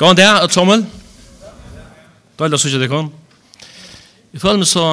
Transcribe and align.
Gå 0.00 0.08
an 0.08 0.16
det, 0.16 0.24
et 0.24 0.54
sommel. 0.54 0.80
Døyla 2.40 2.56
sykja 2.56 2.78
det 2.80 2.86
kom. 2.88 3.10
Jeg 4.32 4.40
føler 4.40 4.62
meg 4.62 4.68
så, 4.70 4.84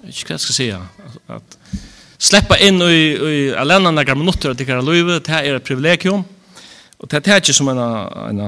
jeg 0.00 0.08
vet 0.08 0.16
ikke 0.16 0.32
hva 0.32 0.34
jeg 0.34 0.42
skal 0.42 0.56
si, 0.56 0.66
at 1.36 1.54
sleppa 2.18 2.58
inn 2.66 2.82
i, 2.82 2.96
i 3.14 3.36
alene 3.54 3.92
nekka 3.94 4.16
minutter 4.18 4.50
av 4.50 4.58
dikkara 4.58 4.82
løyve, 4.82 5.20
det 5.22 5.30
er 5.30 5.60
et 5.60 5.68
privilegium, 5.68 6.26
og 6.98 7.12
det 7.12 7.22
er 7.22 7.38
ikke 7.38 7.54
som 7.54 7.70
en, 7.70 7.78
en 7.78 8.42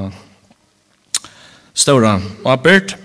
ståra 1.78 2.16
åpert, 2.42 2.98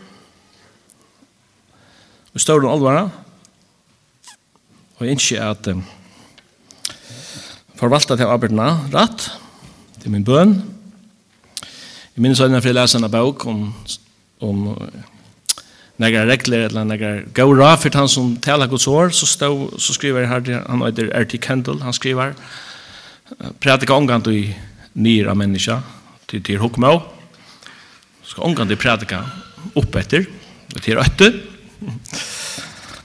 og 2.33 2.41
ståra 2.41 2.73
alvara, 2.73 3.07
og 4.97 5.05
jeg 5.05 5.21
ikke 5.21 5.45
at 5.45 5.73
um, 5.75 5.85
forvalta 7.77 8.17
til 8.17 8.33
åpertna 8.33 8.79
rett, 8.97 9.29
det 9.99 10.09
er 10.09 10.17
min 10.17 10.25
bøn, 10.25 10.63
Jeg 12.15 12.21
minns 12.21 12.39
øyne 12.39 12.61
for 12.61 12.69
jeg 12.69 12.75
leser 12.75 12.99
en 12.99 13.11
bok 13.11 13.45
om, 13.45 13.73
om 14.39 14.57
några 15.97 16.25
regler 16.25 16.65
eller 16.65 16.83
några 16.83 17.21
go 17.33 17.53
ra 17.53 17.75
för 17.77 17.89
han 17.93 18.09
som 18.09 18.37
talar 18.37 18.67
Guds 18.67 18.87
ord 18.87 19.13
så 19.13 19.25
stå 19.25 19.79
så 19.79 19.93
skriver 19.93 20.25
här 20.25 20.63
han 20.69 20.81
heter 20.81 21.09
R.T. 21.13 21.37
Kendall 21.37 21.81
han 21.81 21.93
skriver 21.93 22.33
predika 23.59 23.93
omgång 23.93 24.27
i 24.27 24.55
nyra 24.93 25.33
människa 25.33 25.81
till 26.25 26.43
till 26.43 26.57
hokmo 26.57 27.01
ska 28.23 28.41
omgång 28.41 28.67
till 28.67 28.77
predika 28.77 29.29
upp 29.73 29.95
efter 29.95 30.25
till 30.81 30.97
ötter 30.97 31.41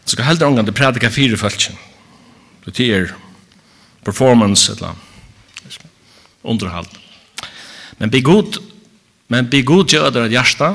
så 0.04 0.10
ska 0.10 0.22
helt 0.22 0.42
omgång 0.42 0.64
til 0.64 0.74
predika 0.74 1.10
fyra 1.10 1.36
fältchen 1.36 1.77
det 2.64 2.70
till 2.70 3.08
performance 4.04 4.72
eller 4.72 4.94
underhåll 6.42 6.86
men 7.98 8.10
be 8.10 8.20
god 8.20 8.67
Men 9.28 9.50
be 9.50 9.62
god 9.62 9.88
til 9.88 10.00
ødre 10.00 10.24
et 10.27 10.32
hjerte 10.32 10.70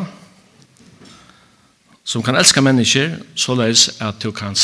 som 2.03 2.23
kan 2.23 2.35
elska 2.35 2.61
mennesker 2.61 3.16
så 3.36 3.45
såleis 3.45 3.88
at 4.02 4.19
du 4.22 4.31
kan 4.31 4.55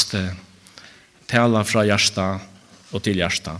tala 1.29 1.63
fra 1.63 1.85
hjärsta 1.85 2.39
og 2.91 3.03
til 3.03 3.17
hjärsta. 3.17 3.59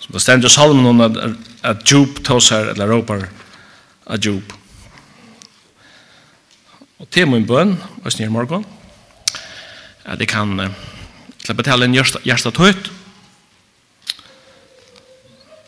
Så 0.00 0.12
det 0.12 0.22
stender 0.22 0.48
i 0.48 0.50
salmen 0.50 0.86
om 0.86 1.00
at, 1.00 1.16
at 1.62 1.84
djup 1.84 2.22
tåser 2.24 2.72
eller 2.72 2.88
råper 2.88 3.28
at 4.06 4.20
djup. 4.20 4.52
Og 6.98 7.08
til 7.10 7.28
min 7.28 7.46
bøn, 7.46 7.76
og 8.04 8.12
snir 8.12 8.30
morgon, 8.30 8.64
at 10.04 10.20
jeg 10.20 10.28
kan 10.28 10.60
uh, 10.60 10.72
slippe 11.44 11.62
til 11.62 11.82
en 11.82 11.94
hjärsta 11.94 12.50
tøyt, 12.50 12.90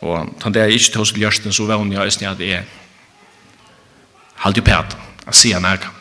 og 0.03 0.33
tann 0.41 0.53
det 0.53 0.61
er 0.61 0.73
ikke 0.73 0.97
tås 0.97 1.13
til 1.13 1.23
hjärsta, 1.23 1.51
så 1.51 1.65
vann 1.65 1.93
jeg 1.93 2.13
snir 2.13 2.33
at 2.33 2.41
jeg 2.41 2.59
er 2.59 2.82
Halt 4.43 4.57
ju 4.57 4.61
här. 4.65 4.85
att 5.25 5.35
se 5.35 5.59
när. 5.59 5.77
kan 5.77 5.91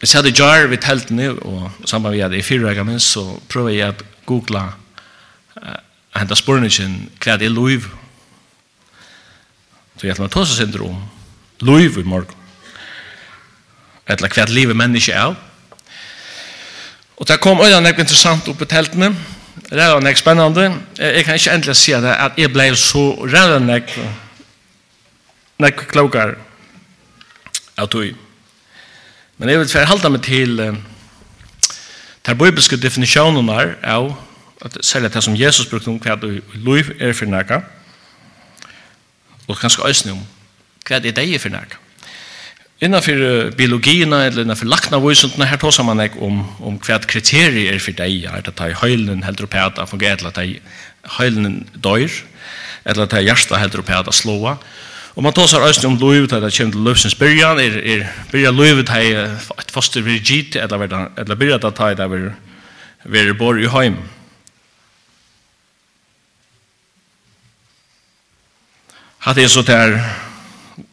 Jag 0.00 0.08
sa 0.08 0.22
det 0.22 0.38
jar 0.38 0.66
vid 0.66 0.84
helt 0.84 1.10
nu 1.10 1.30
och 1.30 1.70
samma 1.84 2.10
vi 2.10 2.22
hade 2.22 2.36
i 2.36 2.42
fyra 2.42 2.74
gammal 2.74 3.00
så 3.00 3.38
prövade 3.48 3.74
jag 3.74 3.88
att 3.88 4.02
googla 4.24 4.72
uh, 5.56 5.62
hända 6.14 6.36
spårningen 6.36 7.10
kvad 7.18 7.42
är 7.42 7.48
Louis. 7.48 7.84
Så 9.96 10.06
jag 10.06 10.16
har 10.16 10.28
tosa 10.28 10.54
syndrom. 10.54 11.08
Louis 11.58 11.96
i 11.96 12.02
morgon. 12.02 12.34
Eller 14.06 14.28
kvad 14.28 14.48
livet 14.48 14.76
människa 14.76 15.12
är. 15.12 15.34
Og 17.16 17.26
det 17.26 17.40
kom 17.40 17.60
øyne 17.60 17.80
nekk 17.80 17.98
interessant 17.98 18.48
opp 18.48 18.62
i 18.62 18.66
teltene. 18.66 19.14
Det 19.70 19.76
var 19.76 20.00
nekk 20.00 20.18
spennende. 20.18 20.74
Jeg 20.98 21.24
kan 21.24 21.34
ikke 21.34 21.54
endelig 21.54 21.76
si 21.76 21.92
det 21.92 22.14
at 22.14 22.32
jeg 22.38 22.52
ble 22.52 22.76
så 22.76 23.10
rævlig 23.24 23.66
nekk 23.66 23.98
nek 25.58 25.88
klokar 25.90 26.36
av 27.78 27.88
tog. 27.90 28.14
Men 29.38 29.50
jeg 29.50 29.58
vil 29.58 29.70
for 29.70 29.90
halda 29.90 30.10
meg 30.12 30.22
til 30.26 30.60
uh, 30.62 30.76
ter 32.26 32.38
bibelske 32.38 32.78
definisjoner 32.78 33.74
av 33.82 34.12
at 34.62 34.78
særlig 34.82 35.12
det 35.14 35.22
som 35.22 35.36
Jesus 35.38 35.66
brukte 35.70 35.90
om 35.90 35.98
hva 36.02 36.16
du 36.18 36.40
lov 36.62 36.90
er 36.98 37.14
for 37.14 37.30
nekka 37.30 37.60
og 39.48 39.58
kanskje 39.58 39.86
øyne 39.86 40.16
om 40.16 40.24
hva 40.86 40.98
det 41.02 41.12
er 41.12 41.18
deg 41.20 41.36
for 41.42 41.54
nekka. 41.54 41.78
Innanfor 42.78 43.18
uh, 43.18 43.50
biologien 43.58 44.14
eller 44.14 44.44
innanfor 44.44 44.70
lakna 44.70 45.02
vysundene 45.02 45.50
her 45.50 45.58
tåsar 45.58 45.86
man 45.86 46.06
ikke 46.06 46.22
om, 46.22 46.44
om 46.62 46.78
hva 46.78 47.02
kriterier 47.02 47.74
er 47.74 47.82
for 47.82 47.98
deg 47.98 48.30
er 48.30 48.46
det 48.46 48.54
at 48.54 48.82
høylen 48.82 49.26
heldur 49.26 49.50
opp 49.50 49.58
at 49.58 49.80
det 49.80 49.90
fungerer 49.90 50.22
eller 50.22 50.38
at 50.38 51.14
høylen 51.18 51.64
døyr 51.74 52.22
eller 52.84 53.08
at 53.08 53.16
de 53.16 53.26
hjertet 53.26 53.58
heldur 53.58 53.82
opp 53.82 53.96
at 53.96 54.06
det 54.06 54.20
slåa 54.22 54.60
Og 55.18 55.24
man 55.26 55.34
tåsar 55.34 55.64
seg 55.74 55.88
om 55.88 55.96
livet 55.98 56.30
at 56.30 56.44
det 56.44 56.52
kommer 56.54 56.76
til 56.76 56.84
løvsens 56.86 57.16
byrjan, 57.18 57.58
er, 57.58 57.80
er 57.82 58.04
byrja 58.30 58.52
livet 58.54 58.92
hei 58.94 59.08
et 59.18 59.72
foster 59.74 60.04
vir 60.06 60.20
gitt, 60.22 60.54
eller 60.54 61.34
byrja 61.34 61.58
at 61.58 61.66
det 61.66 61.98
der 61.98 62.30
vi 63.02 63.32
bor 63.34 63.58
i 63.58 63.66
heim. 63.66 63.98
Hatt 69.26 69.42
er 69.42 69.50
så 69.50 69.66
til 69.66 69.98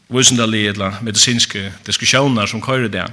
vusendali 0.09 0.65
eller 0.73 0.97
medisinske 1.05 1.69
diskusjoner 1.85 2.49
som 2.49 2.65
køyre 2.65 2.89
det. 2.89 3.05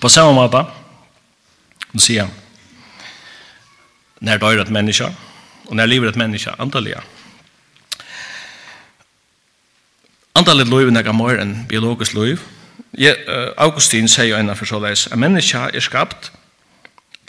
På 0.00 0.08
samme 0.08 0.38
måte, 0.38 0.68
hun 1.90 2.00
sier, 2.00 2.30
når 4.20 4.38
det 4.38 4.60
et 4.68 4.70
menneske, 4.70 5.16
og 5.66 5.74
når 5.76 5.90
livet 5.90 6.14
et 6.14 6.16
menneske, 6.28 6.54
antallige, 6.62 7.02
Andalet 10.38 10.70
er 10.70 10.90
nega 10.94 11.12
mer 11.12 11.40
enn 11.42 11.64
biologisk 11.68 12.14
loiv. 12.14 12.42
Ja, 12.98 13.14
uh, 13.26 13.50
Augustin 13.66 14.08
sier 14.10 14.38
enn 14.38 14.52
for 14.54 14.68
såleis, 14.68 15.06
at 15.10 15.18
menneska 15.18 15.68
er 15.74 15.82
skapt 15.82 16.30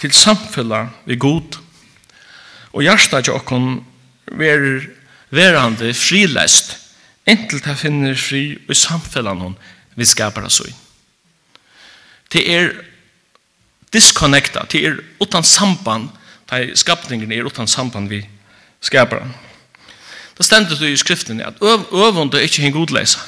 til 0.01 0.13
samfella 0.13 0.87
vi 1.05 1.17
god, 1.17 1.57
og 2.73 2.85
hjärsta 2.85 3.21
til 3.21 3.37
okkon 3.37 3.81
ver, 4.37 4.87
verande 5.29 5.93
frilest, 5.97 6.77
inntil 7.29 7.61
ta 7.61 7.75
finner 7.77 8.17
fri 8.17 8.55
i 8.57 8.77
samfella 8.77 9.35
noen 9.37 9.57
vi 9.97 10.07
skapar 10.07 10.47
oss 10.47 10.61
i. 10.65 10.71
Det 12.31 12.41
er 12.47 12.73
disconnecta, 13.93 14.65
det 14.71 14.85
er 14.87 14.99
utan 15.21 15.45
samband, 15.45 16.09
det 16.49 16.57
er 16.57 16.75
skapningen 16.79 17.31
er 17.31 17.45
utan 17.45 17.69
samband 17.69 18.09
vi 18.09 18.23
skapar 18.81 19.25
oss 19.25 19.50
Det 20.41 20.45
stender 20.45 20.73
du 20.73 20.87
i 20.89 20.97
skriften 20.97 21.41
at 21.45 21.59
øv, 21.61 21.83
øvund 21.93 22.33
er 22.33 22.39
ikke 22.41 22.63
en 22.65 22.73
godleisa. 22.73 23.19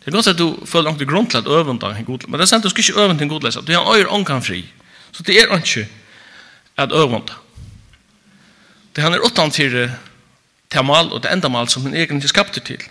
Det 0.00 0.06
er 0.06 0.12
godt 0.12 0.26
at 0.28 0.38
du 0.38 0.58
føler 0.68 0.92
noen 0.92 1.08
grunn 1.08 1.28
til 1.30 1.40
at 1.40 1.48
øvund 1.48 1.80
er 1.82 1.94
en 1.96 2.04
godleisa, 2.04 2.28
men 2.28 2.40
det 2.40 2.48
stender 2.48 2.68
du 2.68 2.74
skal 2.74 2.84
ikke 2.84 3.00
øvund 3.00 3.22
en 3.24 3.32
godleisa. 3.32 3.62
Du 3.64 3.72
har 3.72 3.88
øyre 3.94 4.12
ångan 4.12 4.44
fri. 4.44 4.58
Så 5.12 5.22
det 5.22 5.38
er 5.40 5.56
ikke 5.56 5.86
at 6.76 6.92
øvund. 6.92 7.32
Det 8.96 9.04
han 9.04 9.16
er 9.16 9.24
åttan 9.24 9.50
til 9.50 9.90
temal 10.70 11.08
og 11.16 11.22
det 11.22 11.32
endamal 11.32 11.68
som 11.68 11.88
han 11.88 11.96
egentlig 11.96 12.28
skapte 12.28 12.60
til. 12.60 12.84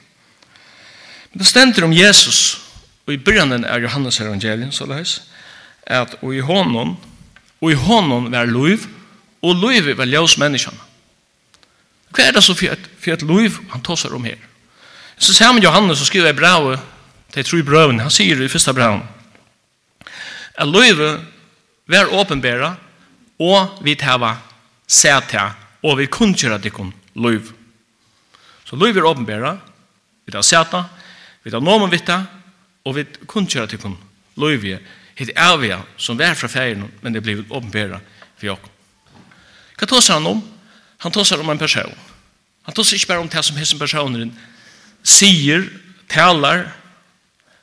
Men 1.31 1.45
det 1.45 1.47
stender 1.47 1.85
om 1.85 1.93
Jesus, 1.93 2.61
og 3.05 3.13
i 3.13 3.17
byrjanen 3.17 3.69
er 3.69 3.85
Johannes 3.85 4.19
evangelien, 4.19 4.71
så 4.71 4.89
leis, 4.89 5.21
at 5.85 6.17
og 6.21 6.35
i 6.35 6.39
hånden, 6.39 6.97
og 7.61 7.71
i 7.71 7.77
hånden 7.77 8.31
var 8.31 8.45
loiv, 8.45 8.89
og 9.41 9.55
loiv 9.55 9.97
var 9.97 10.05
ljøs 10.05 10.37
menneskene. 10.37 10.88
Hva 12.09 12.25
er 12.25 12.35
det 12.35 12.43
så 12.43 12.55
for 12.57 12.73
et, 12.73 13.23
liv 13.23 13.57
han 13.71 13.83
tåser 13.85 14.13
om 14.15 14.23
her? 14.25 14.37
Så 15.19 15.33
ser 15.33 15.51
man 15.53 15.63
Johannes 15.63 16.01
og 16.01 16.07
skriver 16.07 16.33
i 16.33 16.37
brevet, 16.37 16.79
til 17.33 17.45
tro 17.45 17.57
i 17.57 17.63
brøven. 17.63 17.99
han 17.99 18.09
sier 18.09 18.41
i 18.41 18.49
første 18.49 18.73
brevet, 18.73 19.03
at 20.57 20.67
livet 20.67 21.21
vær 21.87 22.09
åpenbæra, 22.09 22.75
og 23.39 23.79
vi 23.83 23.95
tæva 23.95 24.35
sæta, 24.87 25.51
og 25.83 25.97
vi 25.97 26.05
kunngjøra 26.05 26.57
dikken 26.57 26.93
liv. 27.15 27.53
Så 28.65 28.75
liv 28.75 28.97
er 28.97 29.05
åpenbæra, 29.05 29.57
vi 30.25 30.31
tæva 30.31 30.43
sæta, 30.43 30.83
vi 31.43 31.51
tar 31.51 31.61
noen 31.61 31.91
vitta, 31.91 32.23
og 32.85 32.95
vi 32.95 33.05
kunngjøra 33.27 33.69
dikken 33.69 33.97
liv. 34.37 34.79
Hitt 35.19 35.31
er 35.35 35.57
vi 35.59 35.73
som 35.97 36.17
vær 36.17 36.33
fra 36.33 36.47
ferien, 36.47 36.85
men 37.01 37.13
det 37.13 37.23
blir 37.23 37.43
åpenbæra 37.49 37.99
for 38.37 38.45
jokken. 38.45 38.69
Hva 39.79 39.87
tåser 39.87 40.13
han 40.15 40.27
om? 40.27 40.39
Han 40.99 41.11
tosar 41.11 41.39
om 41.39 41.49
en 41.49 41.59
person. 41.61 41.93
Han 42.67 42.75
tosar 42.75 42.97
ikke 42.97 43.07
bare 43.13 43.23
om 43.23 43.29
det 43.29 43.43
som 43.45 43.57
hessen 43.57 43.79
personen 43.79 44.33
sier, 45.03 45.67
talar, 46.09 46.65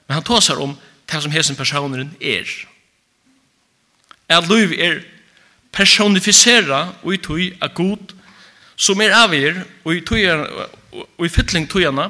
men 0.06 0.14
han 0.16 0.24
tosar 0.24 0.60
om 0.62 0.76
det 1.06 1.22
som 1.22 1.32
hessen 1.34 1.58
personen 1.58 2.14
er. 2.20 2.48
At 4.28 4.48
liv 4.48 4.72
er 4.78 5.02
personifisera 5.76 6.86
og 7.02 7.14
i 7.14 7.20
tog 7.22 7.42
av 7.62 7.74
god 7.76 8.14
som 8.76 9.00
er 9.00 9.14
avgjør 9.16 9.60
og 9.84 9.92
i, 9.94 10.00
tøyana, 10.04 10.66
og 10.92 11.26
i 11.26 11.32
fytling 11.32 11.68
tøyene 11.68 12.08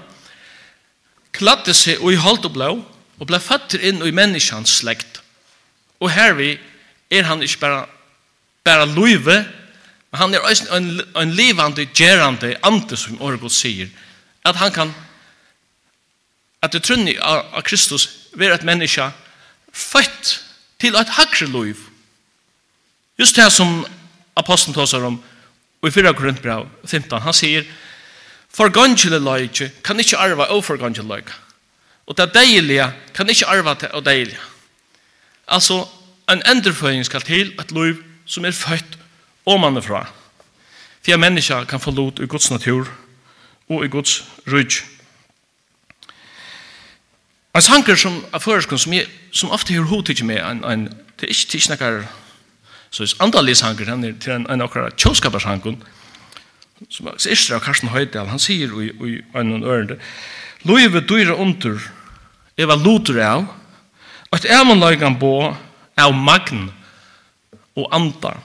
kladde 1.36 1.74
seg 1.76 2.00
og 2.00 2.14
i 2.14 2.20
holdt 2.20 2.48
og 2.48 2.54
blå 2.54 2.70
og 3.16 3.28
ble 3.28 3.40
fatter 3.40 3.82
inn 3.84 4.02
i 4.04 4.14
menneskens 4.14 4.78
slekt. 4.80 5.20
Og 6.00 6.10
hervi 6.12 6.56
er 7.10 7.28
han 7.28 7.42
ikke 7.44 7.62
bare, 7.62 7.84
bare 8.66 8.88
løyve, 8.90 9.38
han 10.16 10.34
er 10.34 10.44
en, 10.76 11.00
en 11.16 11.32
livande, 11.32 11.86
gerande 11.94 12.56
ante 12.62 12.96
som 12.96 13.20
året 13.22 13.52
sier, 13.52 13.88
at 14.46 14.56
han 14.56 14.72
kan, 14.72 14.94
at 16.62 16.72
det 16.72 16.84
trunni 16.86 17.16
av 17.18 17.62
Kristus, 17.66 18.08
være 18.36 18.58
et 18.58 18.66
menneske 18.68 19.08
født 19.72 20.32
til 20.80 20.96
et 20.96 21.14
hakre 21.16 21.48
liv. 21.48 21.80
Just 23.18 23.36
det 23.36 23.48
som 23.52 23.84
apostelen 24.36 24.76
tåsar 24.76 25.04
om, 25.08 25.18
og 25.80 25.88
i 25.88 25.92
4 25.92 26.14
Korintbrev 26.14 26.66
15, 26.84 27.20
han 27.22 27.36
sier, 27.36 27.66
For 28.56 28.72
gongele 28.72 29.18
leike 29.20 29.68
kan 29.84 29.98
ikkje 30.00 30.16
arva 30.16 30.46
og 30.54 30.62
for 30.64 30.80
gongele. 30.80 31.20
Og 32.06 32.16
det 32.16 32.32
deilige 32.32 32.86
kan 33.14 33.28
ikkje 33.28 33.48
arva 33.52 33.74
til 33.76 33.92
og 33.92 34.04
deilige. 34.06 34.40
Altså, 35.48 35.84
en 36.30 36.42
endreføring 36.48 37.04
skal 37.04 37.20
til 37.20 37.52
et 37.60 37.72
liv 37.72 38.00
som 38.26 38.44
er 38.44 38.56
født 38.56 38.96
og 39.46 39.60
mann 39.60 39.82
fra. 39.82 40.06
for 41.04 41.12
at 41.12 41.20
menneska 41.20 41.64
kan 41.64 41.80
få 41.80 41.90
lot 41.90 42.18
i 42.18 42.26
Guds 42.26 42.50
natur 42.50 42.88
og 43.68 43.84
i 43.84 43.88
Guds 43.88 44.24
rydg. 44.46 44.72
En 47.54 47.62
sanger 47.62 47.94
som 47.94 48.24
er 48.34 48.38
føreskund, 48.38 48.78
som, 48.78 48.92
jeg, 48.92 49.06
som 49.32 49.50
ofte 49.50 49.74
hører 49.74 49.86
hod 49.86 50.08
ikke 50.08 50.24
med, 50.24 50.40
en, 50.40 50.64
en, 50.64 50.84
det 50.86 51.22
er 51.22 51.32
ikke 51.32 51.50
tilsnakker, 51.50 52.02
så 52.90 53.02
er 53.02 53.22
andalig 53.24 53.56
sanger, 53.56 53.88
han 53.88 54.04
er 54.04 54.12
til 54.20 54.32
en, 54.32 54.50
en 54.50 54.60
akkurat 54.60 54.96
tjåskapersankund, 54.96 55.76
som 56.90 57.06
er 57.06 57.28
ikke 57.30 57.54
av 57.54 57.62
Karsten 57.64 57.88
Høydal, 57.88 58.28
han 58.28 58.42
sier 58.42 58.74
i, 58.82 58.90
i 58.90 59.14
en 59.38 59.64
ørende, 59.64 59.98
Løyve 60.66 61.00
dyra 61.06 61.36
under, 61.38 61.78
eva 62.58 62.74
lutur 62.74 63.20
av, 63.22 63.46
at 64.34 64.44
evanløygan 64.50 65.18
bo 65.20 65.52
av 65.96 66.14
magn 66.14 66.66
og 67.76 67.86
andar 67.94 68.40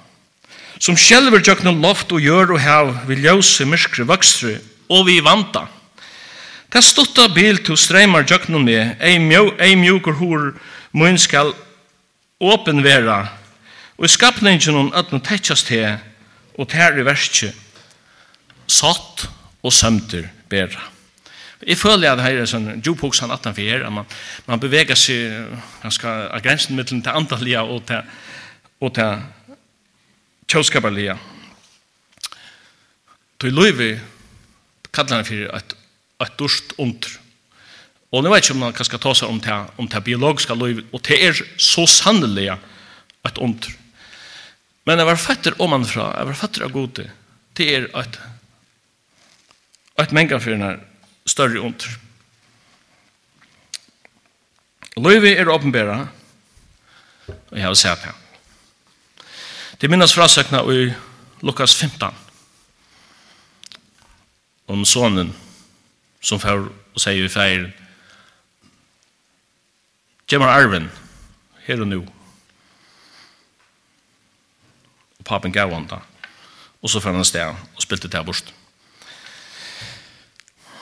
som 0.81 0.98
sjelver 0.98 1.44
tjøknum 1.45 1.81
loft 1.83 2.10
og 2.13 2.24
gjør 2.24 2.56
og 2.56 2.62
hev 2.63 2.95
vi 3.10 3.19
ljøse 3.22 3.68
myskre 3.69 4.07
vokstre 4.10 4.57
og 4.92 5.06
vi 5.07 5.19
vanta. 5.24 5.68
Det 6.72 6.81
stutta 6.83 7.28
bil 7.36 7.60
til 7.62 7.78
streimar 7.78 8.25
tjøknum 8.25 8.63
med, 8.66 8.95
ei, 9.04 9.19
mjø, 9.19 9.51
ei 9.60 9.75
mjøker 9.75 10.16
hår 10.18 10.45
mun 10.98 11.19
skal 11.19 11.51
åpen 12.42 12.81
vera, 12.83 13.25
og 14.00 14.07
i 14.07 14.10
skapningen 14.10 14.78
hon 14.78 14.94
at 14.98 15.12
no 15.12 15.19
tetjast 15.22 15.69
he, 15.69 15.83
og 16.57 16.69
tær 16.72 16.98
i 16.98 17.04
verskje, 17.06 17.51
satt 18.72 19.28
og 19.62 19.75
sømter 19.75 20.25
bera. 20.50 20.88
Jeg 21.62 21.78
føler 21.78 22.10
at 22.16 22.24
her 22.24 22.39
er 22.42 22.50
sånn 22.50 22.80
djuphoks 22.81 23.22
han 23.22 23.31
18 23.36 23.51
at 23.86 23.92
man, 23.94 24.07
man 24.48 24.60
beveger 24.63 24.98
seg 24.98 25.51
ganske 25.83 26.07
av 26.07 26.42
grensen 26.42 26.75
mellom 26.75 27.04
til 27.04 27.19
antallia 27.19 27.62
og 27.62 27.83
til, 27.86 28.01
og 28.81 28.95
til 28.95 29.22
tjóskaparlega. 30.51 31.15
Til 33.42 33.56
Løyvi 33.56 33.92
kallar 34.92 35.21
han 35.21 35.27
fyrir 35.27 35.51
et, 35.56 35.75
et 36.21 36.38
durst 36.39 36.75
under. 36.81 37.18
Og 38.12 38.24
nu 38.24 38.31
vet 38.33 38.44
ikke 38.44 38.57
om 38.57 38.65
han 38.68 38.88
skal 38.88 39.01
ta 39.01 39.13
seg 39.15 39.31
om 39.31 39.39
det, 39.42 39.57
om 39.80 39.88
det 39.88 40.03
biologiska 40.03 40.57
Løyvi, 40.57 40.83
og 40.92 41.03
det 41.07 41.19
er 41.30 41.42
så 41.56 41.88
sannelig 41.88 42.50
et 42.51 43.39
under. 43.39 43.71
Men 44.86 45.00
jeg 45.00 45.07
var 45.07 45.24
fatter 45.24 45.57
om 45.62 45.75
han 45.77 45.88
fra, 45.88 46.12
jeg 46.18 46.27
var 46.27 46.38
fatter 46.38 46.65
av 46.68 46.75
gode, 46.75 47.07
det 47.57 47.68
er 47.71 47.88
et, 48.01 48.18
et 50.04 50.15
menga 50.15 50.39
fyrir 50.42 50.59
den 50.59 50.81
større 51.30 51.62
under. 51.63 52.00
Løyvi 55.00 55.38
er 55.38 55.54
åpenbæra, 55.54 56.01
og 57.31 57.56
jeg 57.56 57.63
har 57.63 57.80
sett 57.80 58.04
på 58.04 58.20
Det 59.81 59.89
minnes 59.89 60.13
frasøkna 60.13 60.60
i 60.69 60.92
Lukas 61.42 61.74
15 61.74 62.13
om 64.69 64.83
sonen 64.86 65.31
som 66.22 66.38
får 66.38 66.68
og 66.69 67.01
sier 67.01 67.25
i 67.25 67.31
feir 67.33 67.63
Gjemmer 70.30 70.54
arven 70.54 70.86
her 71.66 71.81
og 71.81 71.89
nu 71.89 71.98
og 75.18 75.25
papen 75.25 75.57
gav 75.57 75.74
han 75.74 75.89
da 75.89 75.98
og 76.78 76.94
så 76.94 77.01
fann 77.01 77.18
han 77.18 77.25
sted 77.25 77.50
og 77.50 77.81
spilte 77.81 78.06
til 78.06 78.30
bort 78.30 78.54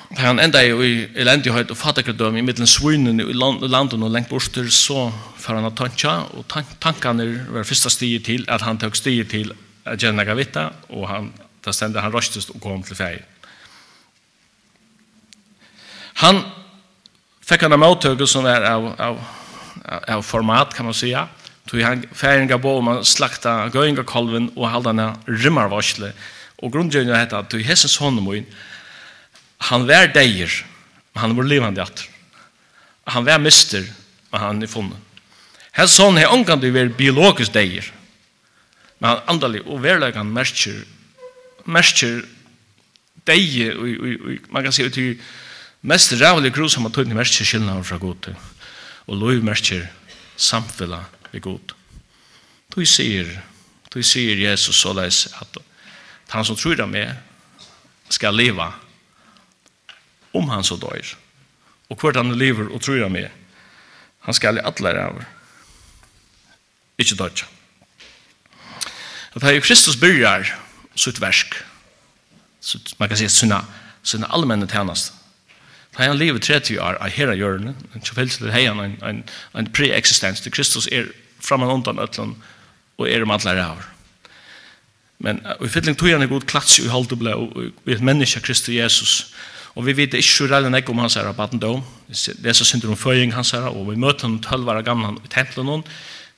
Da 0.10 0.24
han 0.26 0.40
enda 0.42 0.62
i 0.66 0.94
elendighet 1.22 1.70
og 1.70 1.78
fattigdom 1.78 2.38
i 2.40 2.42
middelen 2.42 2.68
svinen 2.68 3.22
i 3.22 3.34
landen 3.34 4.04
og 4.04 4.10
lengt 4.10 4.32
bort 4.32 4.58
så 4.74 5.12
får 5.38 5.60
han 5.60 5.68
har 5.68 5.76
tanka, 5.78 6.14
og 6.34 6.46
tankene 6.82 7.28
var 7.54 7.64
første 7.64 7.90
stiget 7.94 8.26
til 8.26 8.46
at 8.48 8.62
han 8.66 8.78
tok 8.78 8.96
stiget 8.96 9.30
til 9.30 9.54
at 9.86 10.04
Jenna 10.04 10.24
Gavitta, 10.24 10.70
og 10.90 11.08
han, 11.10 11.34
da 11.66 11.72
stendte 11.72 12.02
han 12.02 12.14
røstest 12.14 12.50
og 12.50 12.62
kom 12.62 12.82
til 12.84 12.98
feien. 12.98 13.26
Han 16.24 16.42
fikk 17.46 17.68
han 17.68 17.78
en 17.78 17.80
måttøke 17.80 18.26
som 18.28 18.48
er 18.50 18.66
av, 18.66 18.90
av, 19.00 19.22
av 19.86 20.24
format, 20.26 20.74
kan 20.74 20.86
man 20.86 20.94
säga. 20.94 21.28
Tog 21.70 21.82
han 21.86 22.02
feien 22.12 22.50
gav 22.50 22.62
på 22.62 22.74
om 22.80 22.88
han 22.88 23.06
slakta 23.06 23.70
gøyngakolven 23.70 24.50
og 24.56 24.70
halda 24.74 24.90
henne 24.90 25.08
rymmarvarsle. 25.28 26.12
Og 26.60 26.74
grunngjøringen 26.74 27.16
er 27.16 27.30
at 27.30 27.50
tog 27.50 27.62
hessens 27.62 27.98
hånden 28.02 28.26
Han 29.68 29.88
var 29.88 30.14
deir, 30.14 30.54
men 31.14 31.22
han 31.22 31.36
var 31.36 31.48
livande 31.48 31.84
atter. 31.84 32.08
Han 33.10 33.26
var 33.26 33.42
mister, 33.42 33.84
men 34.32 34.42
han 34.42 34.64
er 34.64 34.72
funnet. 34.72 34.98
Hans 35.76 35.96
son 35.96 36.18
er 36.18 36.32
omgang 36.32 36.62
til 36.62 36.72
å 36.72 36.78
være 36.78 36.96
biologisk 36.98 37.54
deir, 37.54 37.86
men 39.00 39.12
han 39.12 39.36
andalig 39.36 39.62
og 39.66 39.84
verleg 39.84 40.18
han 40.18 40.32
merker, 40.34 40.82
merker 41.66 42.24
deir, 43.28 43.78
og, 43.78 43.88
og, 43.88 44.26
og 44.26 44.50
man 44.54 44.66
kan 44.66 44.76
si 44.76 44.86
ut 44.86 44.98
i 45.00 45.12
mest 45.88 46.16
rævlig 46.20 46.52
grus 46.56 46.76
som 46.76 46.88
han 46.88 46.96
tøyne 46.96 47.16
merker 47.16 47.48
skillnaden 47.48 47.86
fra 47.88 48.00
god 48.02 48.34
og 49.10 49.16
lov 49.18 49.44
merker 49.44 49.88
samfella 50.38 51.04
vi 51.32 51.40
god. 51.40 51.74
Du 52.70 52.86
sier, 52.86 53.30
du 53.90 54.02
sier 54.04 54.38
Jesus 54.38 54.78
så 54.78 54.94
leis 54.94 55.26
at 55.42 55.58
han 56.30 56.46
som 56.46 56.58
tror 56.58 56.82
av 56.84 56.92
meg 56.92 57.16
skal 58.14 58.36
leva 58.38 58.72
om 60.34 60.50
han 60.50 60.64
så 60.64 60.78
dør. 60.80 61.16
Og 61.90 61.98
hvert 61.98 62.20
han 62.20 62.36
lever 62.38 62.70
og 62.74 62.82
tror 62.82 63.04
han 63.04 63.12
med, 63.12 63.30
han 64.28 64.34
skal 64.34 64.60
i 64.60 64.66
alle 64.66 64.94
ræver. 64.94 65.24
Ikke 66.98 67.16
døyr. 67.16 67.46
At 69.36 69.44
her 69.44 69.62
Kristus 69.62 69.98
byrjar 69.98 70.50
sitt 70.96 71.22
versk, 71.22 71.56
sitt, 72.62 73.00
man 73.00 73.10
kan 73.10 73.18
si 73.18 73.30
sina, 73.30 73.62
sina 74.04 74.28
allmenne 74.34 74.68
tjenest, 74.68 75.14
Da 75.98 76.06
han 76.06 76.18
lever 76.18 76.40
30 76.40 76.78
år 76.80 77.00
av 77.02 77.12
hera 77.12 77.34
hjørnet, 77.36 77.78
en 77.96 78.04
kjøfell 78.06 78.30
til 78.32 78.52
hei 78.54 78.68
han 78.68 78.80
en, 78.80 78.98
en, 79.04 79.22
en 79.58 79.70
pre-eksistens, 79.74 80.40
til 80.40 80.54
Kristus 80.54 80.88
er 80.94 81.10
framan 81.44 81.74
undan 81.74 82.00
ötlen 82.00 82.36
og 83.00 83.10
er 83.10 83.26
om 83.26 83.34
alle 83.34 83.56
ræver. 83.58 83.88
Men 85.20 85.42
i 85.60 85.68
fylling 85.68 85.98
tog 86.00 86.14
han 86.14 86.24
er 86.24 86.32
god 86.32 86.46
klats 86.48 86.78
i 86.80 86.88
holdeble 86.88 87.34
og 87.36 87.58
i 87.60 87.92
et 87.92 88.06
menneske 88.06 88.40
Kristus 88.40 88.76
Jesus, 88.76 89.14
Og 89.80 89.86
vi 89.88 89.96
vet 89.96 90.18
ikke 90.18 90.28
så 90.28 90.46
redan 90.52 90.76
ikke 90.76 90.92
om 90.92 91.00
hans 91.00 91.16
herre 91.16 91.32
badendom. 91.34 91.80
Det 92.12 92.50
er 92.52 92.56
så 92.58 92.66
synder 92.68 92.92
om 92.92 92.98
føying 93.00 93.32
hans 93.32 93.54
herre, 93.56 93.72
og 93.72 93.88
vi 93.88 94.00
møter 94.00 94.28
han 94.28 94.42
tølvare 94.44 94.84
gamle 94.84 95.14
i 95.24 95.30
tempelen 95.32 95.72
hon. 95.72 95.84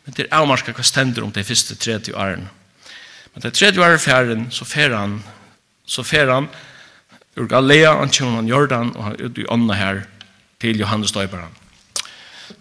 Men 0.05 0.17
det 0.17 0.27
er 0.27 0.35
avmarska 0.37 0.75
hva 0.77 0.85
stender 0.85 1.25
om 1.25 1.31
det 1.33 1.47
første 1.47 1.73
30 1.73 2.13
åren. 2.13 2.45
Men 3.33 3.41
det 3.41 3.55
tredje 3.57 3.81
året 3.81 4.03
fjæren, 4.03 4.45
så 4.53 4.65
fer 4.65 4.93
han, 4.93 5.23
så 5.89 6.05
fer 6.05 6.29
han 6.29 6.51
ur 7.39 7.47
Galea, 7.49 7.95
han 7.97 8.13
kommer 8.13 8.41
han 8.43 8.51
Jordan, 8.51 8.91
og 8.95 9.03
han 9.07 9.17
ut 9.21 9.41
i 9.41 9.47
ånda 9.49 9.77
her 9.79 10.03
til 10.61 10.77
Johannes 10.77 11.15
Døyberen. 11.15 11.57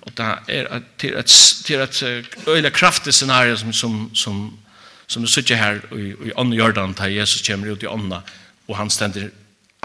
Og 0.07 0.17
det 0.17 0.31
er 0.49 0.71
et, 0.79 0.89
til 0.99 1.19
et, 1.19 1.37
til 1.67 1.85
et 1.85 2.03
øyelig 2.49 2.73
kraftig 2.73 3.13
scenario 3.15 3.57
som, 3.57 3.73
som, 3.73 4.11
som, 4.15 4.41
som 5.07 5.29
er 5.29 5.35
sitter 5.35 5.61
her 5.61 5.83
i, 5.93 6.15
i 6.31 6.33
ånda 6.37 6.57
Jordan, 6.57 6.97
da 6.97 7.11
Jesus 7.11 7.45
kommer 7.45 7.69
ut 7.75 7.83
i 7.83 7.91
ånda, 7.91 8.23
og 8.69 8.77
han 8.79 8.91
stender 8.91 9.29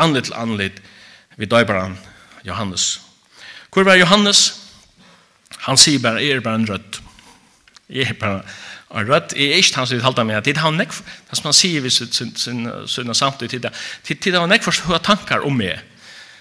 anlit 0.01 0.29
til 0.29 0.37
anlit 0.37 0.81
vi 1.37 1.47
døybaren 1.49 1.97
Johannes. 2.45 3.01
Hvor 3.73 3.83
var 3.83 3.97
Johannes? 3.99 4.61
Han 5.65 5.77
sier 5.77 5.99
bare, 5.99 6.23
jeg 6.23 6.37
er 6.37 6.45
bare 6.45 6.61
en 6.61 6.69
rødt. 6.69 7.01
Jeg 7.89 8.09
er 8.09 8.19
bare 8.19 8.43
en 8.95 9.09
rødt. 9.09 9.33
Jeg 9.35 9.51
er 9.51 9.59
ikke 9.59 9.75
han 9.81 9.87
som 9.87 9.97
vil 9.97 10.05
halte 10.05 10.23
meg. 10.23 10.43
Det 10.45 10.55
er 10.55 10.63
han 10.63 10.77
nek, 10.79 10.93
det 11.29 11.39
som 11.39 11.49
han 11.49 11.57
sier 11.57 11.83
ved 11.83 11.91
sin, 11.91 12.11
sin, 12.13 12.31
sin, 12.39 12.69
sin 12.87 13.13
samtid, 13.13 13.59
det 13.59 13.71
er 13.71 14.39
han 14.39 14.49
nek 14.49 14.63
for 14.63 14.71
å 14.71 14.95
ha 14.95 15.01
tankar 15.03 15.43
om 15.47 15.57
meg. 15.57 15.81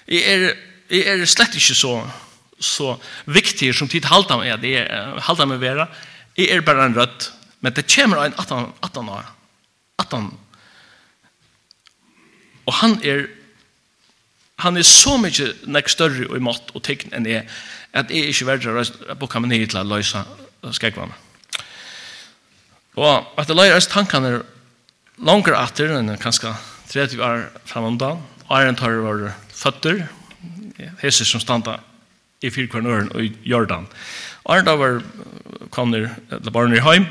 Jeg 0.07 0.23
er, 0.29 0.51
jeg 0.93 1.07
er 1.11 1.25
slett 1.27 1.57
ikke 1.59 1.77
så, 1.79 1.95
så 2.61 2.95
viktig 3.27 3.73
som 3.75 3.91
tid 3.91 4.07
halte 4.13 4.37
meg. 4.39 4.55
Det 4.63 4.77
er 4.85 5.19
halte 5.27 5.49
meg 5.49 5.63
vera. 5.63 5.89
Jeg 6.37 6.53
er 6.53 6.67
bare 6.67 6.87
en 6.87 6.99
rødt. 6.99 7.31
Men 7.65 7.73
det 7.73 7.89
kommer 7.89 8.21
en 8.21 8.37
18 8.37 9.09
år. 9.09 9.33
18 9.99 10.29
år. 10.29 10.35
Og 12.65 12.75
han 12.81 12.99
er 13.05 13.27
han 14.65 14.81
er 14.81 14.87
så 14.89 15.17
mykje 15.21 15.51
nek 15.71 15.91
større 15.93 16.27
og 16.31 16.39
i 16.39 16.43
mått 16.43 16.73
og 16.75 16.83
tegn 16.87 17.13
enn 17.17 17.29
jeg, 17.29 17.45
at 17.95 18.11
jeg 18.11 18.33
ikke 18.33 18.49
verder 18.49 18.81
å 18.81 19.17
boka 19.21 19.41
meg 19.43 19.53
ned 19.53 19.71
til 19.71 19.81
å 19.83 19.87
løse 19.87 20.25
skrekkvann. 20.75 21.13
Og 22.99 23.41
at 23.41 23.51
det 23.51 23.57
løyer 23.57 23.77
hans 23.77 23.91
tankene 23.91 24.39
langer 25.25 25.57
atter 25.59 25.95
enn 25.99 26.15
kanskje 26.23 26.55
30 26.93 27.23
år 27.23 27.49
framöndan, 27.69 28.23
Arjen 28.53 28.77
tar 28.77 29.01
vår 29.01 29.31
føtter, 29.55 30.05
hese 31.01 31.25
som 31.25 31.41
standa 31.43 31.79
i 32.45 32.51
fyrkvarnøren 32.53 33.09
og 33.15 33.25
i 33.25 33.33
Jordan. 33.49 33.87
Arjen 34.45 34.69
tar 34.69 34.79
vår 34.79 35.01
kommer 35.75 36.11
til 36.31 36.55
barnet 36.55 36.79
i 36.79 36.85
heim, 36.85 37.09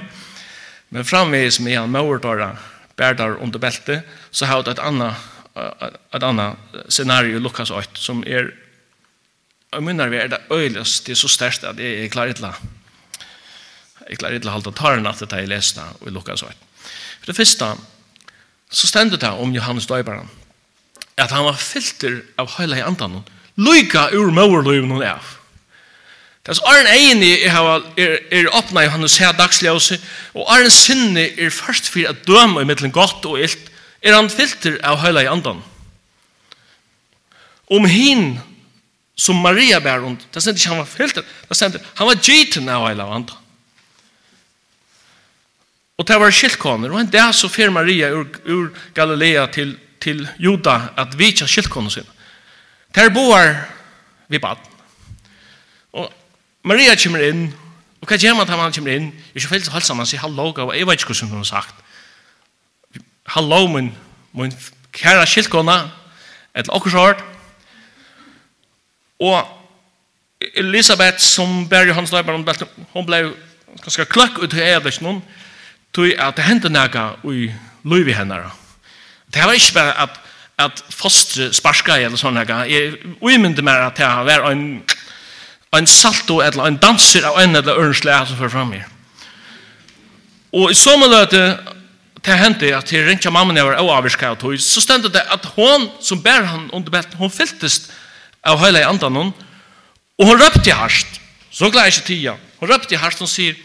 men 0.93 1.07
framvis 1.07 1.59
med 1.63 1.79
han 1.79 1.91
møvertara 1.91 2.53
bærdar 2.97 3.39
under 3.41 3.59
beltet, 3.59 4.03
så 4.31 4.45
har 4.45 4.61
det 4.61 4.75
et 4.75 4.83
annet 4.83 5.17
ett 5.55 6.23
annat 6.23 6.57
scenario 6.87 7.39
Lukas 7.39 7.71
8 7.71 7.89
som 7.93 8.23
är 8.27 8.55
jag 9.71 9.83
minnar 9.83 10.07
vi 10.07 10.17
är 10.17 10.27
det 10.27 10.41
öjligast 10.49 11.05
det 11.05 11.11
är 11.11 11.15
så 11.15 11.27
störst 11.27 11.63
att 11.63 11.79
jag 11.79 11.87
är 11.87 12.07
klar 12.07 12.27
illa 12.27 12.55
jag 14.09 14.17
klarar 14.17 14.35
illa 14.35 14.51
halta 14.51 14.71
tarna 14.71 15.09
att 15.09 15.29
det 15.29 15.35
är 15.35 15.47
läsna 15.47 15.83
och 15.99 16.11
Lukas 16.11 16.43
8 16.43 16.53
för 17.19 17.27
det 17.27 17.33
första 17.33 17.77
så 18.69 18.87
ständer 18.87 19.17
det 19.17 19.29
om 19.29 19.53
Johannes 19.53 19.87
Döjbaren 19.87 20.27
att 21.15 21.31
han 21.31 21.43
var 21.43 21.53
filter 21.53 22.23
av 22.35 22.51
hela 22.57 22.77
i 22.77 22.81
andan 22.81 23.23
lyka 23.55 24.09
ur 24.09 24.31
mörlöven 24.31 24.91
hon 24.91 25.01
är 25.01 25.19
Das 26.43 26.59
arn 26.59 26.87
eini 26.91 27.37
er 27.45 27.53
hava 27.55 27.77
er 27.95 28.17
er 28.31 28.49
opna 28.51 28.81
Johannes 28.83 29.15
her 29.17 29.31
dagsljósi 29.31 29.95
og 30.33 30.49
arn 30.51 30.67
sinni 30.69 31.29
er 31.39 31.49
først 31.49 31.87
fyrir 31.87 32.09
at 32.09 32.25
døma 32.27 32.65
í 32.65 32.67
millum 32.67 32.91
gott 32.91 33.23
og 33.25 33.39
ilt 33.39 33.69
er 34.03 34.17
han 34.17 34.31
filter 34.31 34.79
av 34.83 34.99
høyla 34.99 35.23
i 35.23 35.29
andan. 35.31 35.61
Om 37.71 37.85
hin 37.87 38.33
som 39.15 39.39
Maria 39.39 39.79
bär 39.79 39.99
runt, 39.99 40.27
det 40.33 40.41
stämmer 40.41 40.59
ikke 40.59 40.69
han 40.69 40.81
var 40.81 40.89
filter, 40.89 41.23
det 41.49 41.55
stämmer 41.55 41.85
han 41.95 42.07
var 42.07 42.19
giten 42.19 42.69
av 42.69 42.87
høyla 42.87 43.07
i 43.07 43.15
andan. 43.19 43.39
Og 45.97 46.07
det 46.09 46.19
var 46.19 46.33
skiltkoner, 46.33 46.91
og 46.91 46.99
en 46.99 47.11
dag 47.13 47.35
så 47.37 47.47
fer 47.47 47.71
Maria 47.71 48.09
ur, 48.11 48.25
ur 48.49 48.71
Galilea 48.97 49.45
til, 49.53 49.75
til 50.01 50.25
Juda 50.41 50.89
at 50.97 51.13
vitja 51.17 51.47
skiltkoner 51.47 51.93
sin. 51.93 52.07
Der 52.95 53.13
boar 53.13 53.53
vi 54.27 54.39
bad. 54.41 54.57
Og 55.93 56.09
Maria 56.65 56.97
kommer 56.97 57.23
inn, 57.23 57.45
og 58.01 58.09
hva 58.09 58.17
gjør 58.17 58.35
man 58.35 58.49
til 58.49 58.57
man 58.59 58.73
kommer 58.75 58.97
inn? 58.97 59.11
Jeg 59.13 59.37
er 59.37 59.43
ikke 59.43 59.53
fyllt 59.53 59.71
halsen, 59.71 59.97
man 59.97 60.09
sier 60.09 60.19
hallo, 60.25 60.49
og 60.51 60.73
jeg 60.75 60.87
vet 60.89 60.99
ikke 60.99 61.13
hvordan 61.13 61.29
hun 61.29 61.45
har 61.45 61.51
sagt 61.53 61.82
hallo 63.25 63.67
min, 63.67 63.91
min 64.33 64.53
kæra 64.93 65.25
skiltkona, 65.25 65.89
et 66.55 66.69
okkursort. 66.69 67.23
Og 69.19 69.47
Elisabeth, 70.55 71.19
som 71.19 71.69
bär 71.69 71.87
i 71.87 71.93
hans 71.93 72.11
løyper, 72.11 72.35
hon 72.93 73.05
ble 73.05 73.21
ganske 73.81 74.05
kløkk 74.05 74.41
ut 74.43 74.53
i 74.53 74.61
edet, 74.61 74.99
noen, 75.01 75.21
tog 75.93 76.11
at 76.19 76.37
det 76.37 76.45
hendte 76.45 76.69
nægge 76.69 77.05
i 77.31 77.47
løyvi 77.83 78.13
henne. 78.17 78.41
Det 79.33 79.43
var 79.43 79.51
ikke 79.51 79.73
bare 79.73 79.93
at, 80.01 80.19
at 80.57 80.83
fostre 80.89 81.53
sparska 81.53 81.97
eller 81.97 82.19
sånn 82.19 82.35
nægge. 82.37 82.59
Jeg 82.69 82.97
uimynde 83.21 83.63
meg 83.65 83.87
at 83.87 83.97
det 83.97 84.09
var 84.27 84.51
en, 84.51 84.83
en 85.73 85.87
salto 85.87 86.41
eller 86.41 86.67
en 86.67 86.77
danser 86.81 87.25
av 87.29 87.39
en 87.41 87.55
eller 87.55 87.79
ørensle 87.79 88.17
som 88.27 88.37
fører 88.37 88.53
fram 88.57 88.75
her. 88.75 88.89
Og 90.53 90.69
i 90.71 90.77
så 90.77 90.93
det 92.23 92.37
hendte 92.39 92.69
at 92.75 92.87
til 92.87 93.03
rinja 93.03 93.31
mamma 93.31 93.55
jeg 93.57 93.67
var 93.67 93.81
avavvirka 93.81 94.31
av 94.31 94.39
tog, 94.39 94.55
så 94.61 94.81
stendte 94.81 95.11
det 95.11 95.23
at 95.31 95.45
hon 95.57 95.89
som 95.99 96.21
bär 96.23 96.45
han 96.47 96.69
under 96.71 96.91
beten, 96.91 97.17
hon 97.19 97.31
fylltist 97.31 97.91
av 98.43 98.61
høyla 98.61 98.79
i 98.79 98.87
andan 98.87 99.15
hon, 99.19 99.33
og 100.19 100.29
hon 100.29 100.39
røpte 100.39 100.69
i 100.71 100.77
harst, 100.77 101.19
så 101.51 101.69
glad 101.69 101.89
jeg 101.89 101.97
ikke 101.97 102.07
tida, 102.07 102.35
hon 102.59 102.71
røpte 102.71 102.95
i 102.95 103.01
harst, 103.01 103.19
hon 103.19 103.31
sier, 103.31 103.57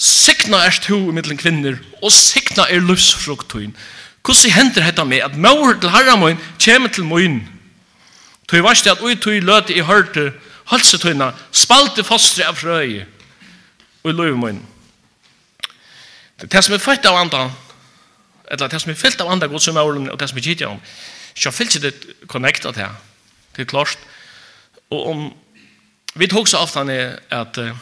Sikna 0.00 0.62
er 0.64 0.76
to 0.80 0.96
i 0.96 1.12
middelen 1.12 1.36
kvinner, 1.36 1.74
og 2.00 2.12
sikna 2.14 2.64
er 2.72 2.80
løsfruktoin. 2.80 3.74
Hvordan 4.24 4.54
hender 4.54 4.86
dette 4.86 5.04
med 5.04 5.24
at 5.26 5.36
maur 5.36 5.74
til 5.76 5.92
herramoin 5.92 6.38
kommer 6.64 6.88
til 6.88 7.04
moin? 7.04 7.42
Tøy 8.48 8.62
varst 8.64 8.88
at 8.88 9.02
ui 9.04 9.18
tøy 9.20 9.42
løte 9.44 9.76
i 9.76 9.84
hørte, 9.84 10.30
halsetøyna, 10.72 11.34
spalte 11.52 12.04
fostre 12.06 12.46
av 12.48 12.56
frøy, 12.56 13.02
og 14.04 14.14
løy 14.16 14.32
moin. 14.32 14.62
Det 16.40 16.64
som 16.64 16.74
er 16.74 16.80
født 16.80 17.04
av 17.06 17.18
andan, 17.20 17.52
eller 18.50 18.68
det 18.68 18.80
som 18.82 18.90
er 18.90 18.98
fyllt 18.98 19.20
av 19.22 19.30
andre 19.30 19.48
godsumøren, 19.48 20.10
og 20.10 20.20
det 20.20 20.28
som 20.28 20.38
er 20.38 20.46
gitt 20.46 20.64
om, 20.66 20.80
så 21.38 21.52
fyllt 21.54 21.76
ikke 21.76 21.86
det 21.90 22.26
connectet 22.28 22.76
her, 22.76 22.96
det 23.56 23.62
er 23.62 23.70
klart. 23.70 23.98
Og 24.90 25.06
om, 25.06 25.26
vi 26.14 26.26
tog 26.26 26.48
så 26.48 26.64
ofte 26.64 26.82
at 27.30 27.58
uh, 27.58 27.76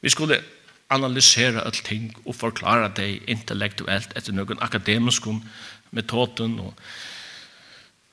vi 0.00 0.08
skulle 0.08 0.40
analysera 0.90 1.64
all 1.66 1.72
ting 1.84 2.14
og 2.24 2.36
forklara 2.38 2.88
det 2.88 3.20
intellektuelt 3.28 4.14
etter 4.16 4.32
noen 4.32 4.62
akademisk 4.62 5.26
metoden 5.90 6.60
og 6.62 6.74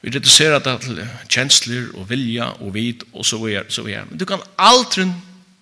vi 0.03 0.11
reduserer 0.11 0.59
det 0.59 0.73
til 0.83 0.97
kjensler 1.31 1.93
og 1.95 2.09
vilja 2.09 2.49
og 2.59 2.73
vid 2.75 3.05
og 3.13 3.23
så 3.25 3.37
videre, 3.39 3.69
så 3.71 3.85
videre. 3.85 4.03
Men 4.09 4.19
du 4.19 4.25
kan 4.27 4.41
aldri, 4.59 5.05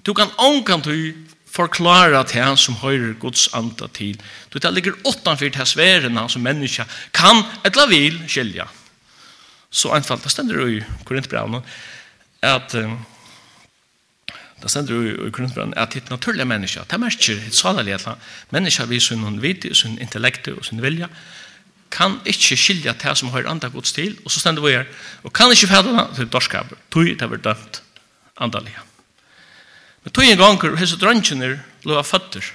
du 0.06 0.16
kan 0.18 0.32
omkant 0.42 0.88
du 0.90 1.14
forklara 1.52 2.24
til 2.28 2.44
han 2.44 2.60
som 2.60 2.80
høyrer 2.82 3.18
Guds 3.20 3.50
anda 3.58 3.90
til. 3.94 4.20
Du 4.54 4.60
tar 4.60 4.72
ligger 4.72 4.98
åttanfyrt 5.08 5.58
til 5.58 5.68
sverena 5.68 6.28
som 6.32 6.44
menneska 6.46 6.88
kan 7.16 7.44
etla 7.68 7.88
vil 7.92 8.22
skilja. 8.28 8.68
Så 9.72 9.92
einfalt, 9.96 10.24
det 10.24 10.32
stender 10.32 10.60
jo 10.60 10.68
i 10.68 10.84
Korintbrevene 11.08 11.62
at 12.42 12.74
det 14.62 14.70
stender 14.70 14.94
jo 14.94 15.28
i 15.28 15.32
Korintbrevene 15.34 15.78
at 15.80 15.94
det 15.96 16.10
naturlige 16.12 16.46
menneska, 16.46 16.84
det 16.90 17.00
merker 17.02 17.40
hitt 17.42 17.58
salalig 17.58 17.96
etla, 17.96 18.18
menneska 18.54 18.86
vi 18.90 19.00
sin 19.02 19.42
vidi, 19.42 19.74
sin 19.74 19.98
intellekt 20.00 20.48
og 20.54 20.66
sin 20.66 20.84
vilja, 20.84 21.10
kan 21.92 22.20
ikke 22.26 22.58
skilja 22.60 22.94
til 23.00 23.18
som 23.18 23.34
høyrer 23.34 23.50
anda 23.52 23.72
Guds 23.74 23.92
til, 23.92 24.16
og 24.24 24.32
så 24.32 24.40
stender 24.40 24.64
vi 24.64 24.76
her, 24.78 24.86
og 25.24 25.34
kan 25.34 25.52
ikke 25.52 25.68
fædana 25.68 26.08
til 26.16 26.30
dorskaper, 26.30 26.78
tog 26.92 27.10
det 27.20 27.30
var 27.30 27.44
dømt 27.50 27.82
andalige. 28.38 28.91
Men 30.04 30.14
tog 30.14 30.26
en 30.26 30.40
ganger, 30.40 30.76
hese 30.80 30.98
drøntjener 30.98 31.60
ble 31.84 31.98
av 32.00 32.08
føtter. 32.10 32.46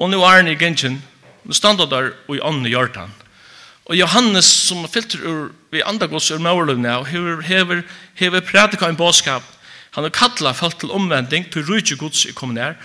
Og 0.00 0.10
nå 0.12 0.20
er 0.26 0.40
han 0.40 0.50
i 0.50 0.58
gensjen, 0.58 1.00
nå 1.46 1.56
standa 1.56 1.86
der 1.88 2.12
og 2.26 2.36
i 2.36 2.42
ånden 2.42 2.68
gjør 2.70 2.92
han. 2.96 3.12
Og 3.90 3.96
Johannes, 3.98 4.46
som 4.46 4.84
er 4.84 4.92
filter 4.92 5.22
ur, 5.26 5.50
vi 5.72 5.82
andagås 5.82 6.30
ur 6.30 6.42
maurløvne, 6.42 6.92
og 7.00 7.08
hever, 7.10 7.40
hever, 7.42 7.82
hever 8.14 8.44
prædika 8.46 8.88
en 8.88 8.98
båskap, 8.98 9.42
han 9.92 10.06
har 10.06 10.14
kattla 10.14 10.52
folk 10.56 10.78
til 10.80 10.92
omvending, 10.94 11.50
til 11.52 11.66
rujtje 11.68 11.98
gods 12.00 12.24
i 12.24 12.32
kommunær, 12.32 12.78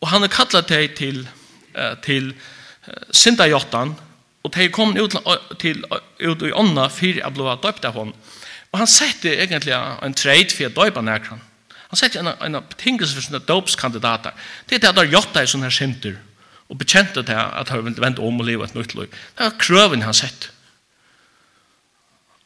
og 0.00 0.08
han 0.12 0.24
har 0.24 0.32
kattla 0.32 0.60
deg 0.66 0.96
til, 0.98 1.22
til 2.04 2.34
syndajottan 3.12 3.94
og 4.42 4.52
de 4.54 4.68
kom 4.72 4.94
ut, 4.96 5.16
til, 5.60 5.82
ut 6.24 6.42
i 6.46 6.52
ånda, 6.56 6.88
fyrir 6.92 7.20
jeg 7.20 7.36
ble 7.36 7.56
døpt 7.60 7.84
av 7.84 7.96
hon. 7.98 8.12
Og 8.70 8.80
han 8.80 8.88
sette 8.88 9.32
egentlig 9.34 9.74
en 9.76 10.16
treit 10.16 10.54
for 10.54 10.64
jeg 10.64 10.76
døypa 10.76 11.02
nærkran. 11.04 11.42
Han 11.90 11.98
setter 11.98 12.22
en, 12.22 12.54
en 12.54 12.62
betingelse 12.70 13.16
for 13.16 13.26
sine 13.26 13.42
dopskandidater. 13.42 14.34
Det 14.68 14.78
er 14.78 14.84
det 14.84 14.92
at 14.92 15.00
han 15.00 15.10
gjort 15.10 15.38
i 15.40 15.46
sånne 15.50 15.66
her 15.66 15.74
synder, 15.74 16.18
og 16.70 16.78
bekjente 16.78 17.24
det 17.26 17.34
at 17.34 17.72
han 17.72 17.84
ville 17.84 18.02
vente 18.02 18.22
om 18.22 18.38
og 18.38 18.46
leve 18.46 18.66
et 18.66 18.76
nytt 18.78 18.94
liv. 18.94 19.10
Det 19.10 19.46
var 19.46 19.58
krøven 19.58 20.06
han 20.06 20.14
sett. 20.14 20.50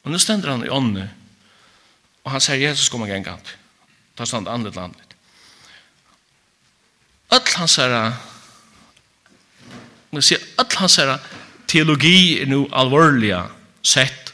Og 0.04 0.12
nå 0.12 0.20
stender 0.20 0.52
han 0.52 0.64
i 0.64 0.72
ånden, 0.72 1.10
og 2.24 2.32
han 2.32 2.40
sier, 2.40 2.60
Jesus 2.68 2.88
kommer 2.88 3.08
igen 3.08 3.22
engang. 3.22 3.44
Ta 4.16 4.24
stod 4.24 4.44
han 4.44 4.54
andet 4.54 4.76
landet. 4.76 5.16
Öll 7.32 7.56
hans 7.56 7.76
herra, 7.76 8.12
man 10.10 10.22
ser 10.22 10.38
öll 10.56 10.76
hans 10.76 10.92
säger 10.92 11.18
teologi 11.66 12.42
er 12.42 12.46
nu 12.46 12.68
alvorliga 12.72 13.48
sett 13.82 14.32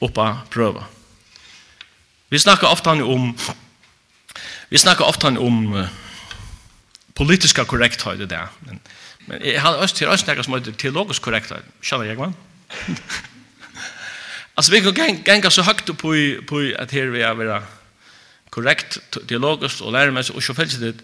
oppa 0.00 0.42
prøva. 0.50 0.84
Vi 2.28 2.38
snakkar 2.38 2.68
ofta 2.68 2.90
om 2.90 3.36
Vi 4.68 4.78
snakkar 4.78 5.04
ofta 5.04 5.28
om 5.28 5.72
uh, 5.72 5.88
politiska 7.14 7.64
korrekthet 7.64 8.20
i 8.20 8.26
det, 8.26 8.42
men, 8.66 8.80
men 9.26 9.42
jeg 9.44 9.60
har 9.62 9.78
også 9.78 9.96
til 9.96 10.10
å 10.10 10.16
snakke 10.18 10.44
som 10.44 10.56
heter 10.56 10.74
teologisk 10.74 11.22
korrekthet. 11.22 11.64
Skjønner 11.80 12.10
jeg, 12.10 12.18
man? 12.22 12.34
altså, 14.54 14.72
vi 14.72 14.82
kan 14.92 15.22
ganga 15.24 15.50
så 15.50 15.62
høyt 15.66 15.86
på, 15.98 16.14
på 16.48 16.62
at 16.78 16.94
her 16.94 17.12
vi 17.14 17.22
er 17.22 17.38
være 17.38 17.62
korrekt 18.50 18.98
teologiskt 19.28 19.84
og 19.84 19.92
læremessig, 19.92 20.34
og 20.34 20.42
så 20.42 20.54
følelse 20.56 20.80
det 20.80 20.94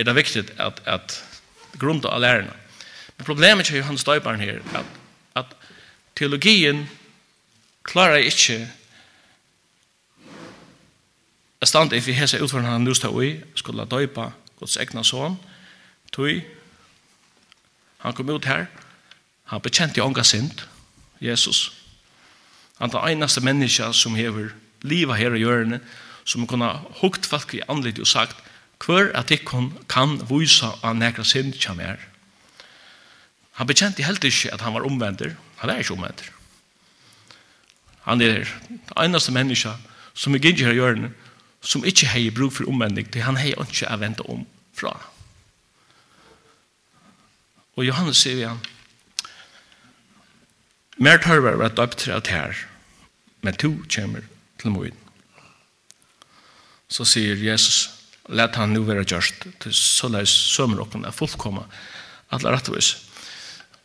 er 0.00 0.08
det 0.08 0.16
viktig 0.16 0.44
at, 0.56 0.80
at 0.86 1.18
grunda 1.78 2.08
av 2.08 2.20
lærerne. 2.20 2.56
Men 3.16 3.24
problemet 3.24 3.70
är 3.70 3.74
ju 3.74 3.82
hans 3.82 4.04
døyperen 4.04 4.40
här 4.40 4.62
at, 4.72 4.86
at 5.34 5.46
teologien 6.16 6.88
klarar 7.82 8.16
ikke 8.16 8.68
Jeg 11.60 11.68
stand 11.68 11.92
i 11.92 12.00
hese 12.00 12.40
utføren 12.40 12.64
han 12.64 12.80
nu 12.80 12.94
stod 12.94 13.24
i, 13.24 13.34
skulle 13.54 13.84
døypa 13.84 14.30
Guds 14.58 14.76
egna 14.80 15.02
son, 15.04 15.36
tog, 16.12 16.40
han 18.00 18.16
kom 18.16 18.30
ut 18.32 18.48
her, 18.48 18.66
han 19.44 19.60
bekjente 19.60 20.00
i 20.00 20.04
ånga 20.04 20.24
sint, 20.24 20.64
Jesus. 21.20 21.72
Han 22.78 22.92
er 22.94 23.10
einaste 23.12 23.44
menneska 23.44 23.92
som 23.92 24.16
hever 24.16 24.54
liva 24.82 25.18
her 25.18 25.36
i 25.36 25.42
hjørne, 25.44 25.82
som 26.24 26.46
kunne 26.48 26.70
hukt 27.02 27.28
folk 27.28 27.52
i 27.54 27.64
anlitt 27.68 28.00
og 28.00 28.08
sagt, 28.08 28.36
hver 28.80 29.10
at 29.12 29.30
ikkon 29.30 29.74
kan 29.88 30.16
vise 30.30 30.68
av 30.80 30.96
nekra 30.96 31.26
sint 31.28 31.58
kjem 31.60 31.82
er. 31.84 32.00
Han 33.60 33.68
bekjente 33.68 34.06
helt 34.06 34.24
ikke 34.24 34.54
at 34.54 34.64
han 34.64 34.72
var 34.72 34.86
omvendt, 34.88 35.36
han 35.60 35.70
er 35.70 35.82
ikke 35.82 35.98
omvendt. 35.98 36.24
Han 38.08 38.22
er 38.24 38.48
einaste 38.96 39.32
menneska 39.36 39.74
som 40.14 40.34
er 40.34 40.40
gynner 40.40 40.70
her 40.70 40.72
i 40.72 40.80
hjørne, 40.80 41.10
som 41.60 41.84
ikke 41.84 42.08
hei 42.08 42.30
bruk 42.32 42.54
for 42.56 42.68
omvending, 42.68 43.08
til 43.12 43.24
han 43.26 43.38
har 43.40 43.60
ikke 43.60 43.88
å 43.88 43.98
vente 44.00 44.24
om 44.32 44.46
fra. 44.76 44.94
Og 47.76 47.86
Johannes 47.86 48.20
sier 48.20 48.38
vi 48.38 48.48
han, 48.48 48.60
Mer 51.00 51.16
tørver 51.16 51.56
var 51.56 51.72
døpt 51.72 52.02
til 52.02 52.12
at 52.12 52.28
her, 52.28 52.56
men 53.40 53.56
to 53.56 53.70
kommer 53.88 54.26
til 54.60 54.74
moen. 54.74 54.96
Så 56.92 57.06
sier 57.08 57.40
Jesus, 57.40 57.86
let 58.28 58.58
han 58.60 58.74
nu 58.76 58.82
være 58.84 59.06
gjørst, 59.08 59.46
til 59.64 59.72
så 59.72 60.10
leis 60.12 60.28
sømrokken 60.28 61.06
er 61.08 61.16
fullkomma, 61.16 61.64
alle 62.28 62.52
rettvis. 62.52 62.90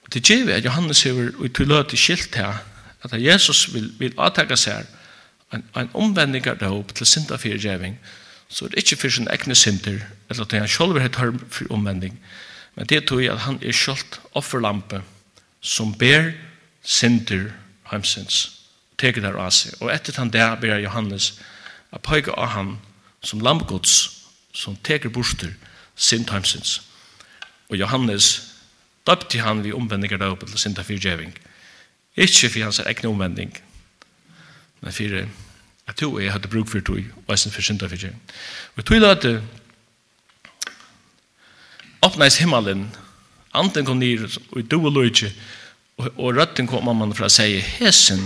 Og 0.03 0.11
til 0.11 0.51
at 0.51 0.65
Johannes 0.65 1.05
sier, 1.05 1.31
og 1.39 1.47
til 1.55 1.71
løte 1.71 1.95
skilt 1.95 2.35
her, 2.35 2.59
at 3.05 3.15
Jesus 3.21 3.69
vil, 3.73 3.93
vil 3.99 4.19
avtakke 4.19 4.57
seg 4.59 4.81
her, 4.81 4.91
en, 5.53 5.63
en 5.75 5.89
omvendinger 5.93 6.57
dåp 6.59 6.93
til 6.95 7.07
synda 7.07 7.37
fyrir 7.37 7.61
djeving, 7.61 7.99
så 8.49 8.65
er 8.65 8.69
det 8.69 8.83
ikke 8.83 8.95
for 9.01 9.09
sin 9.09 9.27
egne 9.27 9.55
synder, 9.55 9.99
eller 10.29 10.43
at 10.43 10.51
han 10.51 10.67
selv 10.67 10.99
har 10.99 11.07
tørm 11.07 11.39
for 11.49 11.65
omvending, 11.69 12.19
men 12.75 12.85
det 12.85 13.07
tror 13.07 13.19
jeg 13.19 13.33
at 13.33 13.39
han 13.39 13.59
er 13.63 13.71
selv 13.71 14.19
offerlampe 14.33 15.01
som 15.61 15.93
ber 15.97 16.31
synder 16.83 17.49
heimsins, 17.91 18.51
teker 18.97 19.21
der 19.21 19.37
av 19.39 19.51
seg. 19.51 19.73
Og 19.81 19.91
etter 19.93 20.17
han 20.19 20.31
der 20.33 20.55
ber 20.61 20.77
Johannes 20.83 21.33
a 21.91 21.99
pøyga 21.99 22.35
av 22.37 22.51
han 22.53 22.75
som 23.23 23.41
lampgods, 23.41 24.25
som 24.53 24.77
teker 24.83 25.09
borster 25.09 25.55
synd 25.95 26.29
heimsins. 26.29 26.81
Og 27.69 27.79
Johannes 27.79 28.51
døpte 29.07 29.41
han 29.41 29.63
vi 29.63 29.73
omvendinger 29.73 30.21
dåp 30.21 30.45
til 30.45 30.59
synda 30.59 30.83
for 30.83 30.99
djeving, 30.99 31.33
ikke 32.15 32.49
for 32.49 32.63
hans 32.63 32.79
egne 32.79 33.09
omvending, 33.09 33.55
men 34.85 34.93
for 34.93 35.17
at 35.87 35.97
to 35.97 36.15
er 36.17 36.23
jeg 36.27 36.33
hadde 36.33 36.49
bruk 36.49 36.69
for 36.69 36.79
tog, 36.79 37.01
og 37.27 37.33
jeg 37.33 37.53
for 37.53 37.61
synda 37.61 37.87
for. 37.89 38.05
Og 38.77 38.85
tog 38.85 39.03
at 39.03 39.21
det 39.21 39.41
åpnes 42.01 42.37
himmelen, 42.37 42.87
anten 43.53 43.85
kom 43.85 43.97
nir, 43.97 44.25
og 44.51 44.59
i 44.59 44.65
do 44.65 44.83
og 44.85 44.93
løyke, 44.93 45.31
og 45.97 46.35
røtten 46.37 46.67
kom 46.67 46.85
mamman 46.85 47.15
fra 47.17 47.29
å 47.29 47.33
si, 47.33 47.59
hesen 47.59 48.21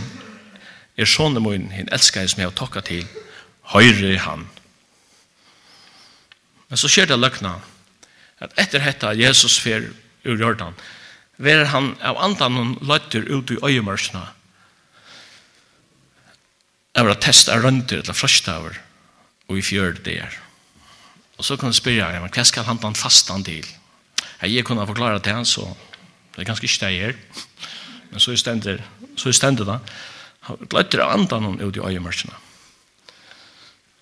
er 0.99 1.07
sånne 1.07 1.39
min, 1.43 1.69
hinn 1.71 1.91
elskar 1.95 2.27
som 2.27 2.41
jeg 2.41 2.49
har 2.49 2.57
tokka 2.57 2.83
til, 2.83 3.05
høyre 3.71 4.17
han. 4.19 4.47
Men 6.69 6.79
så 6.79 6.89
skjer 6.91 7.07
det 7.09 7.19
løkna, 7.19 7.59
at 8.39 8.55
etter 8.59 8.83
hetta 8.83 9.13
Jesus 9.15 9.59
fer 9.59 9.91
ur 10.27 10.39
Jordan, 10.39 10.75
verer 11.39 11.71
han 11.71 11.93
av 12.03 12.19
andan 12.19 12.57
hun 12.57 12.75
løtter 12.83 13.23
ut 13.31 13.51
i 13.51 13.59
øyemørsene, 13.63 14.25
var 17.05 17.15
å 17.15 17.21
teste 17.21 17.55
rønter 17.55 18.01
eller 18.03 18.17
frøstaver 18.17 18.79
og 19.49 19.57
i 19.57 19.65
fjør 19.65 19.99
det 20.05 20.19
er. 20.21 20.35
Og 21.39 21.45
så 21.45 21.55
kan 21.57 21.71
jeg 21.73 21.97
ja, 21.97 22.11
men 22.19 22.31
hva 22.31 22.43
skal 22.45 22.67
han 22.67 22.79
ta 22.81 22.91
fastan 22.93 23.43
til? 23.43 23.65
Jeg 24.43 24.65
kunne 24.65 24.87
forklare 24.87 25.19
til 25.19 25.33
han, 25.33 25.45
så 25.45 25.65
det 26.35 26.43
er 26.43 26.49
ganske 26.49 26.67
ikke 26.67 26.85
det 26.85 26.91
jeg 26.91 26.99
gjør. 26.99 27.17
Men 28.11 28.19
så 28.19 28.35
stender, 28.35 28.83
så 29.15 29.31
stender 29.31 29.65
det. 29.65 29.79
Han 30.47 30.69
gløtter 30.69 31.03
av 31.03 31.13
andan 31.15 31.43
hon 31.43 31.61
ut 31.61 31.75
i 31.75 31.83
øyemørkene. 31.83 32.35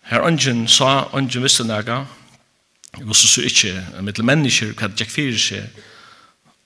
Her 0.07 0.23
ønsken 0.23 0.67
sa, 0.67 1.09
ønsken 1.13 1.43
visste 1.43 1.63
nægge, 1.67 2.05
og 3.05 3.15
så 3.15 3.27
så 3.27 3.41
ikke 3.41 4.01
mittel 4.01 4.25
mennesker 4.25 4.73
hva 4.73 4.87
det 4.87 5.03
gikk 5.03 5.11
fyrir 5.11 5.41
seg, 5.41 5.81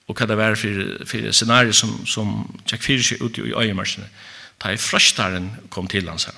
og 0.08 0.16
hva 0.16 0.28
det 0.28 0.38
var 0.38 0.56
for, 0.56 0.84
for 1.08 1.32
scenarier 1.32 1.74
som, 1.74 2.06
som 2.06 2.36
gikk 2.70 2.84
fyrir 2.86 3.04
seg 3.04 3.24
ut 3.24 3.40
i 3.42 3.54
øyemørkene 3.54 4.08
da 4.62 4.72
i 4.74 4.80
frøstaren 4.80 5.50
kom 5.74 5.88
til 5.90 6.10
hans 6.10 6.28
her. 6.30 6.38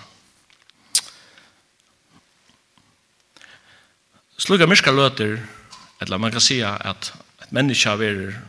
Sluga 4.39 4.67
myrska 4.67 4.91
løter, 4.91 5.37
eller 6.01 6.19
man 6.19 6.31
kan 6.31 6.43
sija 6.43 6.75
at 6.83 7.13
et 7.43 7.51
menneske 7.55 7.89
har 7.89 7.99
vært 8.01 8.39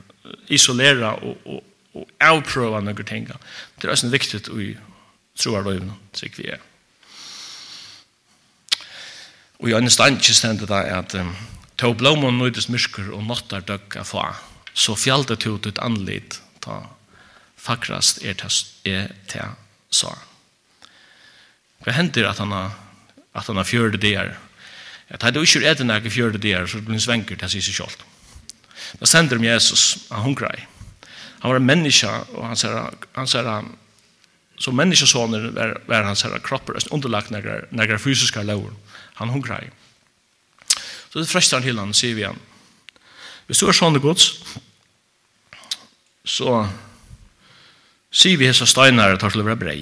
isolera 0.48 1.14
og, 1.20 1.37
og, 1.44 1.64
og 1.94 2.08
avprøva 2.22 2.80
noen 2.82 3.06
ting. 3.06 3.28
Det 3.28 3.87
er 3.87 3.92
også 3.92 4.10
viktig 4.10 4.40
i 4.62 4.70
troarløyven, 5.38 5.92
sikkert 6.16 6.40
vi 6.40 6.48
er. 6.54 6.62
Og 9.60 9.70
i 9.70 9.76
andre 9.76 9.92
standkje 9.92 10.34
stendet 10.34 10.68
det 10.68 10.82
at 10.92 11.14
um, 11.18 11.34
«Tå 11.78 11.90
blåmån 11.98 12.37
nøydes 12.38 12.68
myrker 12.70 13.08
og 13.16 13.24
nåttar 13.26 13.64
døgg 13.66 13.96
av 13.98 14.06
fa, 14.06 14.28
så 14.74 14.94
fjaldet 14.94 15.46
ut 15.46 15.66
ut 15.66 15.80
anlit 15.82 16.38
ta 16.62 16.84
fakrast 17.58 18.22
er 18.22 18.38
er 18.84 19.10
ta 19.26 19.54
så. 19.94 20.11
Hva 21.85 21.94
hender 21.94 22.28
at 22.28 22.40
han 22.40 22.52
har, 22.54 22.74
at 23.35 23.46
han 23.50 23.61
har 23.61 23.68
fjørt 23.68 24.00
det 24.00 24.16
her? 24.16 24.35
At 25.12 25.22
han 25.22 25.37
ikke 25.37 25.61
er 25.62 25.72
etter 25.72 25.85
nægge 25.85 26.11
det 26.38 26.54
her, 26.54 26.66
så 26.66 26.80
blir 26.80 26.96
han 26.96 27.00
svenker 27.00 27.37
til 27.37 27.50
seg 27.50 27.62
selv. 27.62 28.04
Da 29.00 29.07
sender 29.07 29.38
de 29.38 29.46
Jesus, 29.46 30.07
han 30.11 30.22
hungrer. 30.22 30.66
Han 31.40 31.50
var 31.50 31.61
en 31.61 31.66
menneske, 31.66 32.09
og 32.09 32.46
han 32.48 32.57
sier, 32.57 32.94
han 33.14 33.28
sier, 33.28 33.48
som 34.59 34.76
menneskesoner 34.76 35.50
var, 35.52 35.74
var 35.87 36.07
hans 36.09 36.22
sier 36.24 36.38
kropper, 36.40 36.78
underlagt 36.90 37.30
nægge 37.30 37.98
fysiske 37.98 38.42
lover. 38.42 38.72
Han 39.20 39.28
hungrer. 39.28 39.68
Så 41.12 41.20
det 41.20 41.28
frøster 41.28 41.61
han 41.61 41.66
til 41.66 41.78
han, 41.78 41.92
sier 41.94 42.16
vi 42.16 42.24
han. 42.24 42.40
Hvis 43.46 43.61
du 43.61 43.68
er 43.68 43.76
sånne 43.76 44.00
gods, 44.00 44.30
så 46.24 46.64
sier 48.14 48.38
vi 48.38 48.46
hese 48.46 48.66
steinar 48.70 49.16
tar 49.18 49.35
til 49.35 49.42
å 49.42 49.48
være 49.48 49.61
brei. 49.61 49.81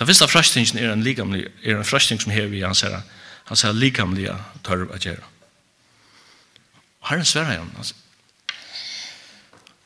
Den 0.00 0.08
første 0.08 0.28
frastingen 0.32 0.80
er 0.80 0.90
en, 0.94 1.04
likamlig, 1.04 1.44
er 1.62 1.76
en 1.76 1.86
frasting 1.86 2.20
som 2.20 2.32
hever 2.32 2.56
i 2.56 2.64
hans 2.64 2.82
Han 2.82 3.02
hans 3.44 3.62
herre 3.62 3.76
likamlige 3.76 4.36
tørv 4.64 4.92
at 4.94 5.04
gjøre. 5.04 5.26
Og 7.00 7.08
herren 7.10 7.24
sverar 7.24 7.52
igjen, 7.52 7.72
altså. 7.76 7.94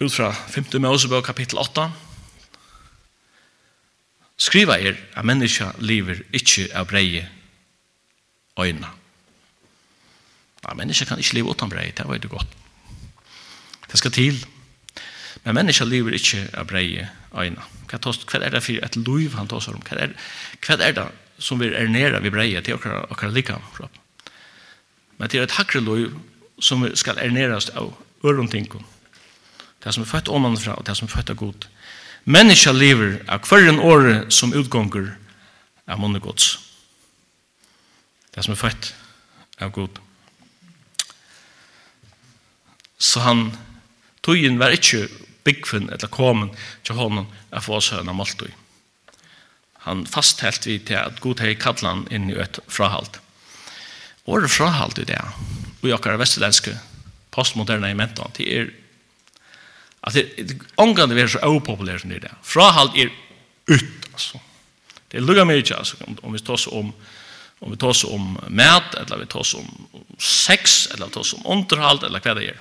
Ut 0.01 0.13
fra 0.13 0.33
5. 0.33 0.81
Mosebøk 0.83 1.25
kapittel 1.25 1.59
8, 1.59 1.87
skriva 4.37 4.77
er 4.79 4.99
at 5.15 5.25
menneska 5.25 5.71
lever 5.79 6.25
ikkje 6.35 6.69
av 6.75 6.89
breie 6.91 7.29
øyna. 8.61 8.91
Ja, 10.65 10.75
menneska 10.75 11.07
kan 11.09 11.19
ikkje 11.19 11.39
leve 11.39 11.55
utan 11.55 11.71
breie, 11.71 11.93
det 11.93 12.07
var 12.07 12.19
jo 12.23 12.29
godt. 12.29 12.57
Det 13.91 13.99
skal 13.99 14.13
til. 14.13 14.47
Men 15.43 15.59
mennesker 15.59 15.89
lever 15.89 16.15
ikke 16.17 16.47
av 16.55 16.69
breie 16.71 17.09
øyne. 17.35 17.63
Hva, 17.91 17.99
tos, 17.99 18.21
er 18.35 18.51
det 18.55 18.63
for 18.63 18.87
et 18.87 18.97
liv 18.97 19.35
han 19.35 19.51
tar 19.51 19.69
om? 19.73 19.83
Hva 19.83 19.99
er, 20.07 20.15
hva 20.65 20.79
er 20.79 20.97
det 20.97 21.09
som 21.43 21.61
vi 21.61 21.73
er 21.75 21.91
nere 21.91 22.23
ved 22.23 22.33
breie 22.35 22.63
til 22.63 22.79
okkar, 22.79 23.09
okkar 23.11 23.35
lika? 23.35 23.59
Men 25.19 25.31
det 25.31 25.41
er 25.41 25.49
et 25.49 25.59
hakre 25.59 25.83
liv 25.83 26.15
som 26.63 26.87
skal 26.95 27.19
er 27.19 27.35
nerast 27.35 27.75
av 27.75 27.93
ørontinkum. 28.25 28.85
Det 29.85 29.93
som 29.93 30.05
er 30.05 30.09
født 30.09 30.31
omanfra 30.33 30.79
og 30.79 30.87
det 30.87 30.97
som 30.97 31.09
er 31.09 31.13
født 31.13 31.35
av 31.35 31.41
god. 31.43 31.67
Mennesker 32.25 32.73
lever 32.73 33.19
av 33.29 33.45
hverjen 33.45 33.83
åre 33.85 34.25
som 34.33 34.55
utgonger 34.57 35.11
av 35.85 36.01
månegods. 36.01 36.55
Det 38.33 38.45
som 38.47 38.55
er 38.55 38.63
født 38.63 38.95
av 39.61 39.75
god. 39.75 40.01
Så 42.99 43.21
han 43.21 43.51
Tøyen 44.25 44.59
var 44.59 44.75
ikke 44.75 45.07
byggfunn 45.45 45.91
eller 45.93 46.09
komen 46.09 46.53
til 46.85 46.97
hånden 46.97 47.27
av 47.53 47.67
få 47.67 47.79
oss 47.79 47.93
av 47.93 48.09
Maltøy. 48.09 48.49
Han 49.85 50.07
fasthelt 50.09 50.65
vi 50.65 50.79
til 50.81 50.97
at 50.97 51.21
god 51.21 51.43
hei 51.45 51.53
kallan 51.61 52.07
inn 52.11 52.31
i 52.33 52.39
et 52.41 52.59
frahalt. 52.73 53.21
Året 54.25 54.53
frahalt 54.53 54.99
i 55.03 55.05
det, 55.05 55.21
og 55.83 55.89
i 55.89 55.93
akkurat 55.93 56.23
vestlenske 56.23 56.73
postmoderne 57.35 57.91
i 57.93 57.99
mentan, 57.99 58.33
det 58.39 58.49
er 58.49 58.73
at 60.05 60.17
det 60.17 60.59
ångande 60.81 61.17
er 61.17 61.29
så 61.33 61.41
opopulær 61.49 62.01
som 62.01 62.13
det 62.13 62.25
er. 62.29 62.37
Frahalt 62.45 62.97
er 63.01 63.13
ut, 63.69 64.09
altså. 64.13 64.41
Det 65.09 65.21
er 65.21 65.25
lukka 65.25 65.45
mykje, 65.49 65.77
altså, 65.77 65.97
om 66.23 66.33
vi 66.33 66.43
tås 66.45 66.67
om 66.73 66.93
om 67.65 67.71
vi 67.71 67.77
tås 67.81 68.05
om 68.05 68.35
mat, 68.49 68.95
eller 68.95 69.23
vi 69.23 69.27
tås 69.27 69.55
om 69.55 69.69
sex, 70.19 70.89
eller 70.93 71.07
vi 71.07 71.13
tås 71.13 71.33
om 71.33 71.47
underhalt, 71.49 72.03
eller 72.05 72.21
hva 72.21 72.35
det 72.37 72.49
er. 72.51 72.59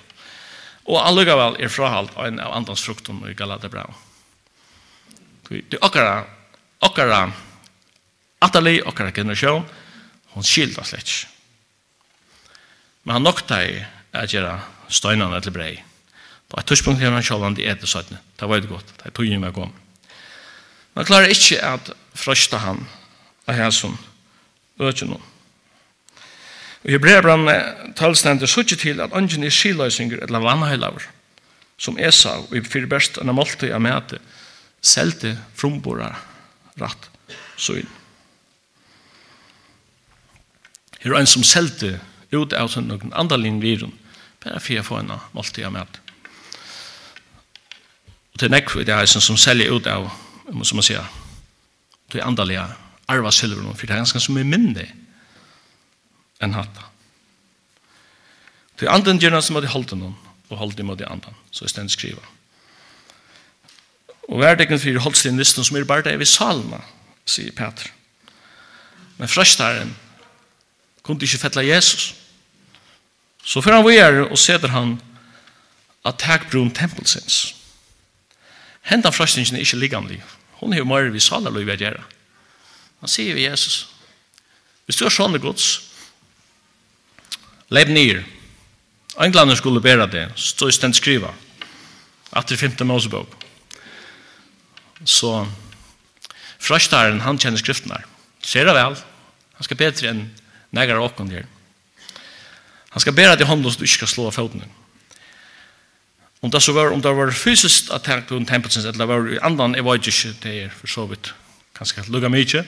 Og 0.89 0.99
allugavel 0.99 1.55
er 1.63 1.71
frahalt 1.71 2.15
en 2.19 2.41
av 2.43 2.55
andans 2.57 2.83
frukten 2.83 3.21
i 3.23 3.33
Galata 3.33 3.69
Galaterbra. 3.69 3.85
Det 5.47 5.77
er 5.77 5.85
okkara, 5.85 6.17
okkara, 6.83 7.21
atali, 8.43 8.79
okkara 8.81 9.13
generasjon, 9.15 9.65
hon 10.33 10.47
skilda 10.47 10.83
slett. 10.87 11.27
Men 13.03 13.19
han 13.19 13.27
nokta 13.27 13.59
i 13.63 13.77
at 14.13 14.33
gjøre 14.33 14.57
støynene 14.93 15.39
til 15.43 15.55
brei. 15.55 15.73
På 16.49 16.59
et 16.59 16.67
tidspunkt 16.69 17.01
her 17.01 17.13
han 17.13 17.25
sjålande 17.25 17.63
i 17.63 17.69
etter 17.69 17.89
søttene. 17.89 18.19
Det 18.39 18.49
var 18.49 18.59
jo 18.61 18.75
godt, 18.75 18.95
det 18.97 19.07
er 19.07 19.11
tog 19.11 19.23
togjen 19.23 19.43
meg 19.43 19.57
om. 19.57 19.71
Men 20.93 21.07
klarer 21.07 21.31
ikke 21.33 21.59
at 21.65 21.93
frøsta 22.13 22.59
han 22.61 22.83
av 23.47 23.57
hans 23.57 23.79
som 23.81 23.95
noen. 24.79 25.32
Og 26.83 26.91
i 26.91 26.99
brevbrann 26.99 27.47
talstender 27.95 28.49
så 28.49 28.63
ikke 28.63 28.75
til 28.75 29.01
at 29.01 29.13
ungen 29.15 29.43
er 29.43 29.53
skiløysinger 29.53 30.25
eller 30.25 30.43
vannheilaver, 30.43 31.05
som 31.77 31.97
Esa, 31.99 32.35
og 32.43 32.55
i 32.55 32.61
fyrir 32.63 32.89
best 32.91 33.19
enn 33.21 33.31
måltid 33.31 33.71
av 33.71 33.81
mæte, 33.83 34.19
selte 34.83 35.37
frumborar 35.55 36.19
ratt 36.81 37.09
søyn. 37.57 37.87
Her 41.03 41.15
er 41.15 41.23
en 41.23 41.27
som 41.27 41.43
selte 41.43 41.99
ut 42.33 42.53
av 42.55 42.69
sin 42.71 42.87
noen 42.87 43.15
andalinn 43.15 43.61
virun, 43.63 43.93
bare 44.43 44.59
for 44.59 44.79
å 44.79 44.87
få 44.87 44.99
en 44.99 45.13
måltid 45.35 45.67
av 45.67 45.75
mæte. 45.75 46.03
Og 48.33 48.41
til 48.41 48.51
nekv 48.51 48.83
det 48.83 48.91
er 48.91 49.05
en 49.05 49.23
som 49.23 49.39
selger 49.39 49.71
ut 49.71 49.87
av, 49.87 50.09
som 50.51 50.79
man 50.79 50.85
sier, 50.85 51.07
til 52.11 52.23
andalige 52.25 52.65
arva 53.07 53.31
silver, 53.31 53.71
for 53.71 53.87
det 53.87 53.95
er 53.95 54.03
ganske 54.03 54.19
som 54.19 54.37
er 54.37 54.47
minnig, 54.47 54.89
enn 56.43 56.55
hatta. 56.57 56.89
Til 58.79 58.89
anden 58.91 59.19
gjerne 59.21 59.41
som 59.41 59.57
hadde 59.57 59.71
holdt 59.71 59.95
noen, 59.97 60.15
og 60.51 60.59
holdt 60.59 60.77
dem 60.77 60.91
av 60.91 60.99
de 60.99 61.07
andan, 61.09 61.35
så 61.51 61.65
er 61.65 61.71
stendt 61.71 61.93
skriva. 61.95 62.21
Og 64.29 64.39
verdekken 64.41 64.79
fyrir 64.79 65.03
holdt 65.03 65.19
sin 65.19 65.39
listen 65.39 65.65
som 65.65 65.77
er 65.77 65.87
bare 65.87 66.05
det 66.05 66.13
er 66.13 66.21
ved 66.21 66.29
salma, 66.29 66.81
sier 67.25 67.53
Peter. 67.55 67.89
Men 69.17 69.31
frøstaren 69.31 69.93
kunne 71.03 71.23
ikke 71.23 71.41
fettla 71.41 71.63
Jesus. 71.65 72.13
Så 73.43 73.61
fyrir 73.61 73.79
han 73.79 73.87
vire 73.87 74.27
og 74.29 74.39
seder 74.39 74.71
han 74.71 74.95
at 76.07 76.19
tak 76.19 76.49
brun 76.51 76.71
tempelsins. 76.71 77.55
Hentan 78.83 79.13
frøstingen 79.15 79.55
er 79.55 79.63
ikke 79.63 79.79
liggande. 79.79 80.19
Hon 80.59 80.73
er 80.73 80.81
jo 80.81 80.87
mer 80.87 81.11
vi 81.11 81.19
salarløy 81.19 81.63
ved 81.67 81.79
gjerra. 81.79 82.03
Han 82.99 83.11
sier 83.11 83.35
vi 83.35 83.45
Jesus. 83.47 83.87
Hvis 84.85 84.99
du 84.99 85.05
har 85.05 85.11
sånne 85.11 85.39
gods, 85.39 85.92
Leip 87.73 87.89
nir. 87.89 88.21
Englander 89.21 89.57
skulle 89.57 89.81
bæra 89.81 90.05
det, 90.09 90.27
stå 90.37 90.69
i 90.69 90.73
stendt 90.75 90.97
skriva. 90.97 91.31
Atter 92.33 92.57
5. 92.57 92.85
Mosebok. 92.85 93.33
Så 95.05 95.45
frøstaren, 96.61 97.21
han 97.21 97.39
kjenner 97.41 97.61
skriftene. 97.61 97.99
Ser 98.45 98.69
det 98.69 98.75
vel. 98.77 98.97
Han 99.57 99.65
skal 99.65 99.79
bedre 99.79 100.09
enn 100.09 100.23
negar 100.73 101.01
åkken 101.01 101.29
der. 101.29 101.45
Han 102.93 103.01
skal 103.01 103.15
bæra 103.17 103.37
det 103.37 103.47
hånden 103.49 103.71
så 103.71 103.79
du 103.79 103.85
ikke 103.87 104.03
skal 104.03 104.11
slå 104.11 104.27
av 104.29 104.37
føttene. 104.37 104.69
Om 106.43 106.51
det 106.51 106.61
så 106.61 106.73
var, 106.75 106.91
om 106.91 107.01
det 107.01 107.13
var 107.15 107.31
fysisk 107.31 107.89
attakk 107.95 108.27
på 108.27 108.41
tempelsens, 108.45 108.85
eller 108.85 109.07
var 109.07 109.29
i 109.31 109.39
andan, 109.41 109.75
jeg 109.75 109.85
var 109.85 109.97
ikke 109.97 110.33
det 110.43 110.55
er 110.65 110.73
for 110.75 110.91
så 110.91 111.05
vidt. 111.07 111.31
Kanskje 111.73 112.03
lukka 112.11 112.29
mykje. 112.29 112.65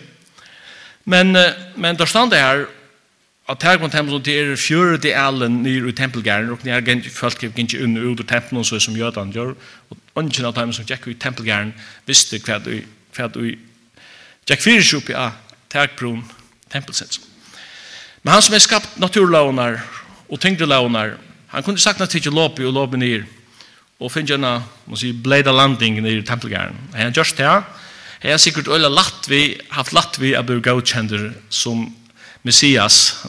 Men, 1.06 1.36
men 1.76 1.98
der 2.00 2.10
stand 2.10 2.32
det 2.32 2.40
her, 2.40 2.66
at 3.50 3.64
her 3.64 3.78
kom 3.78 3.90
tempelen 3.94 4.24
til 4.26 4.52
er 4.52 4.58
fjøre 4.58 4.98
til 4.98 5.14
Allen 5.14 5.62
nyr 5.64 5.90
i 5.90 5.94
tempelgæren, 5.94 6.50
og 6.50 6.64
nær 6.66 6.82
folk 7.14 7.38
gikk 7.40 7.60
ikke 7.62 7.84
under 7.84 8.02
ut 8.02 8.24
av 8.24 8.26
tempelen, 8.26 8.66
så 8.66 8.80
som 8.80 8.98
jødan 8.98 9.34
gjør, 9.34 9.54
og 9.90 9.98
ungen 10.16 10.46
av 10.46 10.56
dem 10.56 10.74
som 10.74 10.86
gikk 10.86 11.08
i 11.08 11.14
tempelgæren 11.14 11.74
visste 12.08 12.40
hva 12.42 12.58
du, 12.60 12.82
hva 13.16 13.28
du 13.30 13.54
gikk 14.50 14.62
fyrir 14.62 14.82
sjupi 14.82 15.14
av 15.14 15.38
tegbrun 15.70 16.24
tempelsens. 16.74 17.22
Men 18.24 18.34
han 18.34 18.42
som 18.42 18.56
er 18.58 18.66
skapt 18.66 18.98
naturlaunar 18.98 19.78
og 20.26 20.42
tyngre 20.42 20.66
launar, 20.66 21.18
han 21.54 21.64
kunne 21.64 21.80
sagt 21.80 22.02
at 22.02 22.16
ikke 22.16 22.34
lopi 22.34 22.66
og 22.66 22.74
lopi 22.74 22.98
nyr, 22.98 23.28
og 24.00 24.12
finne 24.12 24.28
gjerne, 24.28 24.56
man 24.90 25.00
sier, 25.00 25.14
bleida 25.14 25.54
landing 25.54 26.02
nyr 26.02 26.24
i 26.24 26.26
tempelgæren. 26.26 26.76
Han 26.96 27.14
gjørst 27.14 27.38
det, 27.38 27.64
Jeg 28.24 28.34
har 28.34 28.38
sikkert 28.38 28.68
øyla 28.68 28.90
latt 28.90 29.28
vi, 29.30 29.60
haft 29.70 29.94
latt 29.94 30.18
vi 30.18 30.34
av 30.34 30.48
bli 30.48 30.58
som 31.50 31.94
Messias 32.46 33.26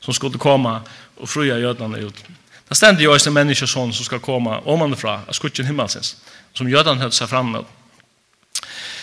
som 0.00 0.14
skulle 0.14 0.38
komma 0.38 0.82
och 1.16 1.30
fria 1.30 1.58
jödarna 1.58 1.98
ut. 1.98 2.24
Det 2.68 2.74
stände 2.74 3.02
ju 3.02 3.18
en 3.26 3.32
människa 3.32 3.66
som 3.66 3.92
ska 3.92 4.18
komma 4.18 4.60
omanifrån, 4.60 5.20
av 5.28 5.32
skutchen 5.32 5.66
himmelsens, 5.66 6.16
som 6.52 6.70
jödarna 6.70 7.00
höll 7.00 7.12
sig 7.12 7.26
fram 7.26 7.52
med. 7.52 7.64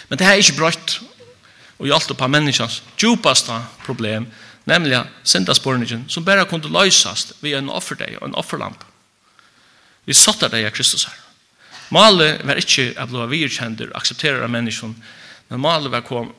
Men 0.08 0.18
det 0.18 0.24
här 0.24 0.34
är 0.34 0.38
inte 0.38 0.54
brott 0.54 1.00
och 1.78 1.88
hjälpt 1.88 2.12
upp 2.12 2.22
av 2.22 2.30
människans 2.30 2.84
djupaste 2.98 3.62
problem, 3.86 4.28
nämligen 4.64 5.08
syndaspornigen, 5.24 6.10
som 6.10 6.24
bara 6.24 6.46
kunde 6.46 6.68
lösas 6.68 7.34
vid 7.40 7.56
en 7.56 7.70
offerdeg 7.70 8.18
och 8.22 8.28
en 8.28 8.36
offerlamp. 8.36 8.84
Vi 10.06 10.14
satt 10.14 10.40
där 10.40 10.66
av 10.66 10.70
Kristus 10.70 11.06
här. 11.06 11.16
Malet 11.90 12.46
var 12.46 12.56
ikke 12.56 12.94
at 12.96 13.10
blå 13.10 13.26
virkjender 13.28 13.90
og 13.92 13.98
aksepterer 14.00 14.44
av 14.44 14.50
men 14.50 15.60
malet 15.60 15.92
var 15.92 16.02
kom, 16.02 16.32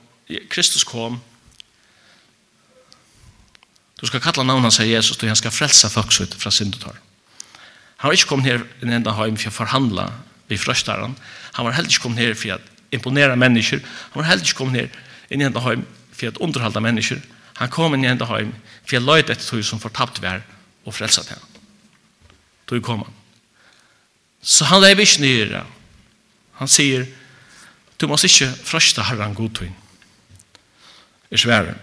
Kristus 0.48 0.84
kom 0.84 1.20
Du 4.02 4.08
skal 4.10 4.20
kalla 4.20 4.42
navn 4.42 4.66
hans 4.66 4.80
av 4.82 4.88
Jesus, 4.90 5.14
og 5.14 5.28
han 5.30 5.38
skal 5.38 5.54
frelsa 5.54 5.88
folks 5.88 6.18
ut 6.24 6.34
fra 6.34 6.50
syndetar. 6.50 6.96
Han 8.02 8.10
var 8.10 8.18
ikke 8.18 8.32
kommet 8.32 8.48
her 8.50 8.64
i 8.80 8.86
en 8.88 8.96
enda 8.96 9.14
heim 9.14 9.36
for 9.38 9.52
å 9.52 9.54
forhandla 9.60 10.08
vi 10.50 10.58
frøstaren. 10.58 11.14
Han 11.54 11.68
var 11.68 11.76
heller 11.76 11.92
ikke 11.92 12.08
kommet 12.08 12.24
her 12.24 12.34
for 12.34 12.56
å 12.56 12.58
imponera 12.90 13.38
mennesker. 13.38 13.78
Han 14.10 14.18
var 14.18 14.28
heller 14.32 14.42
ikke 14.42 14.58
kommet 14.58 14.80
her 14.80 15.30
i 15.30 15.38
en 15.38 15.46
enda 15.46 15.62
heim 15.62 15.86
for 16.10 16.32
å 16.32 16.44
underhalda 16.48 16.82
mennesker. 16.82 17.22
Han 17.60 17.70
kom 17.70 17.94
inn 17.94 18.02
i 18.02 18.10
enda 18.10 18.26
heim 18.26 18.50
for 18.82 18.98
å 18.98 19.04
løyde 19.06 19.36
etter 19.36 19.46
tog 19.46 19.62
som 19.62 19.78
fortapt 19.78 20.18
vær 20.24 20.42
og 20.82 20.98
frelsa 20.98 21.22
til 21.22 21.38
han. 21.38 21.62
Tog 22.66 22.82
kom 22.82 23.06
han. 23.06 23.18
Så 24.42 24.66
han 24.66 24.82
lever 24.82 25.06
ikke 25.06 25.22
nyere. 25.22 25.64
Han 26.58 26.70
sier, 26.70 27.06
du 28.02 28.08
må 28.10 28.18
ikke 28.18 28.50
frøsta 28.66 29.06
herran 29.06 29.38
godtøyn. 29.38 29.76
Er 31.30 31.38
svære. 31.38 31.78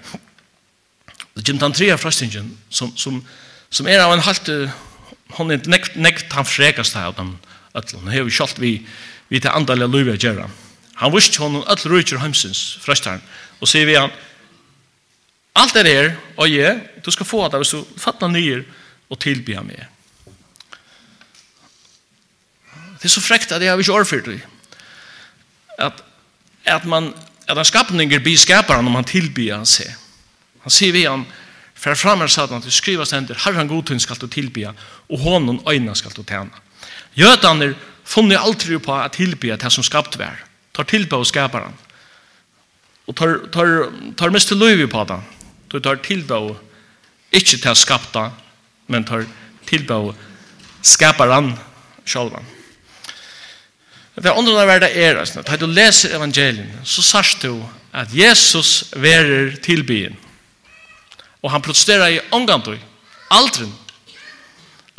Det 1.40 1.46
kommer 1.48 1.70
den 1.70 1.74
tredje 1.78 1.98
frastingen 1.98 2.58
som, 2.70 2.92
som, 2.98 3.22
som 3.72 3.88
er 3.88 4.02
av 4.04 4.12
en 4.12 4.24
halt 4.26 4.50
hon 5.38 5.54
er 5.54 5.62
nekt, 5.70 5.96
nekt 5.96 6.34
han 6.34 6.48
frekast 6.48 6.98
av 7.00 7.14
dem 7.16 7.36
ötlun. 7.78 8.04
Han 8.08 8.14
hever 8.14 8.34
kjalt 8.34 8.60
vi, 8.60 8.80
vi 9.30 9.40
til 9.40 9.54
andalega 9.54 9.88
løyve 9.88 10.18
å 10.18 10.20
gjøre. 10.20 10.48
Han 11.00 11.14
visste 11.14 11.40
hon 11.44 11.62
öll 11.62 11.86
rujtjur 11.88 12.20
heimsins 12.20 12.80
frastaren 12.84 13.24
og 13.60 13.72
sier 13.72 13.88
vi 13.88 14.00
han 14.00 14.12
Alt 15.60 15.76
er 15.76 15.88
her, 15.90 16.10
og 16.40 16.48
jeg, 16.48 16.78
du 17.04 17.10
skal 17.12 17.28
få 17.28 17.40
det 17.52 17.60
hvis 17.60 17.74
du 17.74 17.98
fattner 18.00 18.30
nyer 18.32 18.62
og 19.12 19.18
tilbyr 19.20 19.64
meg. 19.66 19.82
Det 23.02 23.10
er 23.10 23.12
så 23.12 23.24
frekt 23.24 23.52
at 23.52 23.64
jeg 23.64 23.72
har 23.72 23.82
ikke 23.82 23.96
overført 23.98 24.30
det. 24.30 24.38
At, 25.82 26.00
at 26.70 26.86
man, 26.88 27.10
at 27.48 27.58
han 27.58 27.68
skapninger 27.68 28.24
blir 28.24 28.40
skaparen 28.40 28.88
om 28.88 28.96
han 28.96 29.10
tilbyr 29.10 29.58
han 29.58 29.68
seg. 29.68 29.90
Han 30.66 30.74
sier 30.74 30.94
vi 30.96 31.06
han, 31.06 31.26
for 31.80 31.96
fram 31.96 32.22
er 32.22 32.32
satan 32.32 32.62
til 32.64 32.74
skriva 32.76 33.06
stender, 33.08 33.40
herran 33.46 33.70
godtun 33.70 34.02
skal 34.04 34.20
du 34.20 34.28
tilbya, 34.28 34.74
og 35.10 35.20
honom 35.24 35.62
øyna 35.68 35.96
skal 35.96 36.12
du 36.16 36.24
tjena. 36.24 36.52
er 37.16 37.76
funnet 38.04 38.40
aldri 38.40 38.80
på 38.80 38.94
at 38.94 39.14
tilbya 39.14 39.58
det 39.58 39.72
som 39.72 39.84
skapt 39.84 40.18
vær. 40.20 40.46
Tar 40.74 40.84
tilbya 40.84 41.18
og 41.18 41.28
skapar 41.28 41.70
han. 41.70 41.78
Og 43.08 43.16
tar, 43.16 43.40
tar, 43.52 43.90
tar 44.18 44.30
mest 44.30 44.48
til 44.48 44.58
løyvi 44.58 44.88
på 44.88 45.04
det. 45.04 45.20
Du 45.70 45.80
tar 45.80 46.02
tilbya 46.04 46.38
og 46.38 46.58
ikke 47.32 47.58
til 47.58 47.76
skapta, 47.76 48.32
men 48.88 49.06
tar 49.06 49.26
tilbya 49.70 49.98
og 50.10 50.16
skapar 50.82 51.32
han 51.34 51.54
sjálvan. 52.06 52.46
Det 54.20 54.32
andre 54.36 54.66
verda 54.68 54.90
er, 54.92 55.22
at 55.22 55.60
du 55.62 55.68
leser 55.70 56.18
evangelien, 56.18 56.72
så 56.84 57.02
sørst 57.06 57.46
du 57.46 57.62
at 57.96 58.12
Jesus 58.14 58.90
verer 59.00 59.56
tilbyen. 59.64 60.18
Og 61.44 61.52
han 61.52 61.64
protesterer 61.64 62.16
i 62.16 62.22
omgantøy. 62.36 62.78
Aldrin. 63.32 63.72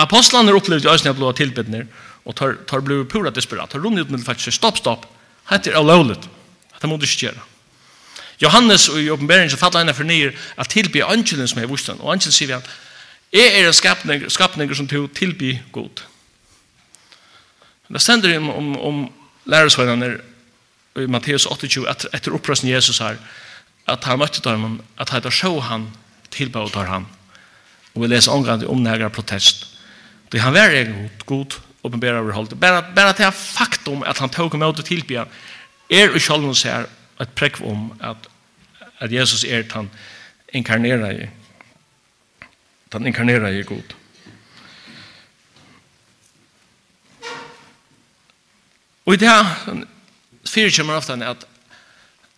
Apostlene 0.01 0.55
opplevde 0.57 0.89
i 0.89 0.93
øyne 0.93 1.15
blå 1.15 1.33
tilbedner, 1.37 1.87
og 2.25 2.37
tar, 2.37 2.57
tar 2.69 2.81
blod 2.81 3.05
pura 3.05 3.31
desperat. 3.31 3.71
Tar 3.71 3.83
rundt 3.85 4.01
ut 4.01 4.11
med 4.11 4.25
faktisk, 4.25 4.57
stopp, 4.57 4.79
stopp. 4.79 5.07
Hette 5.51 5.73
er 5.73 5.85
lovligt. 5.85 6.29
Hette 6.73 6.89
må 6.89 6.97
du 6.97 7.05
ikke 7.05 7.27
gjøre. 7.27 7.49
Johannes 8.41 8.89
og 8.89 9.01
i 9.03 9.11
oppenberingen 9.13 9.59
fattler 9.59 9.83
henne 9.83 9.95
for 9.95 10.09
nye 10.09 10.33
at 10.57 10.71
tilby 10.73 11.03
angelen 11.05 11.49
som 11.49 11.61
er 11.61 11.69
vusten. 11.69 12.01
Og 12.01 12.15
angelen 12.15 12.33
sier 12.33 12.49
vi 12.49 12.57
at 12.57 12.71
jeg 13.33 13.61
er 13.61 13.69
en 13.69 13.77
skapning, 13.77 14.25
skapning 14.33 14.73
som 14.77 14.89
til 14.89 15.09
tilby 15.15 15.59
god. 15.73 16.03
Det 17.93 18.01
stender 18.03 18.37
om, 18.39 18.51
om, 18.51 18.77
om 18.81 19.13
lærersvennerne 19.45 20.17
i 20.97 21.07
Matteus 21.07 21.47
28 21.47 21.87
etter, 21.91 22.11
etter 22.15 22.35
opprøsten 22.35 22.71
Jesus 22.71 22.99
her 22.99 23.19
at 23.91 24.05
han 24.07 24.19
møtte 24.19 24.43
dem 24.45 24.81
at 24.99 25.11
han 25.11 25.31
så 25.33 25.53
han 25.61 25.89
tilbøy 26.31 26.71
tar 26.73 26.89
han. 26.91 27.07
Og 27.95 28.03
vi 28.03 28.11
leser 28.11 28.33
omgang 28.33 28.67
om 28.69 28.83
nægra 28.83 29.09
protest. 29.09 29.67
Det 30.33 30.41
han 30.41 30.55
var 30.55 30.71
egen 30.71 31.11
god, 31.27 31.59
åpenbæra 31.85 32.21
overholdt. 32.21 32.61
Bara, 32.61 32.85
bare 32.95 33.13
til 33.13 33.33
faktum 33.33 34.03
at 34.07 34.19
han 34.19 34.31
tog 34.31 34.57
med 34.59 34.75
til 34.77 34.85
tilbøy 34.85 35.25
er 35.91 36.15
og 36.15 36.23
sjálfum 36.23 36.55
sær 36.55 36.87
et 37.21 37.33
prekv 37.35 37.65
om 37.67 37.93
at, 38.01 38.29
at 39.01 39.13
Jesus 39.13 39.45
er 39.45 39.65
han 39.75 39.91
inkarnera 40.55 41.13
i 41.13 41.29
han 42.93 43.07
inkarnera 43.07 43.51
i 43.51 43.63
god. 43.63 43.95
Og 49.07 49.15
i 49.15 49.17
det 49.17 49.29
her 49.29 49.85
fyrir 50.47 50.75
kommer 50.77 50.99
ofta 50.99 51.15
at 51.15 51.47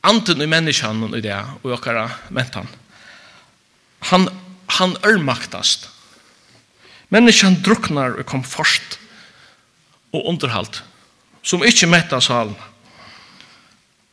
anten 0.03 0.43
i 0.43 0.47
menneskene 0.47 1.17
i 1.17 1.21
det 1.21 1.37
og 1.37 1.71
i 1.71 1.75
okkara 1.77 2.09
mentan 2.31 2.69
Han, 4.11 4.29
han 4.79 4.97
ørmaktast. 5.07 5.89
Menneskjan 7.13 7.61
druknar 7.65 8.17
og 8.19 8.27
komfort 8.27 8.99
og 10.13 10.27
underhalt, 10.29 10.83
som 11.43 11.65
ikkje 11.65 11.89
metta 11.89 12.21
salen. 12.21 12.57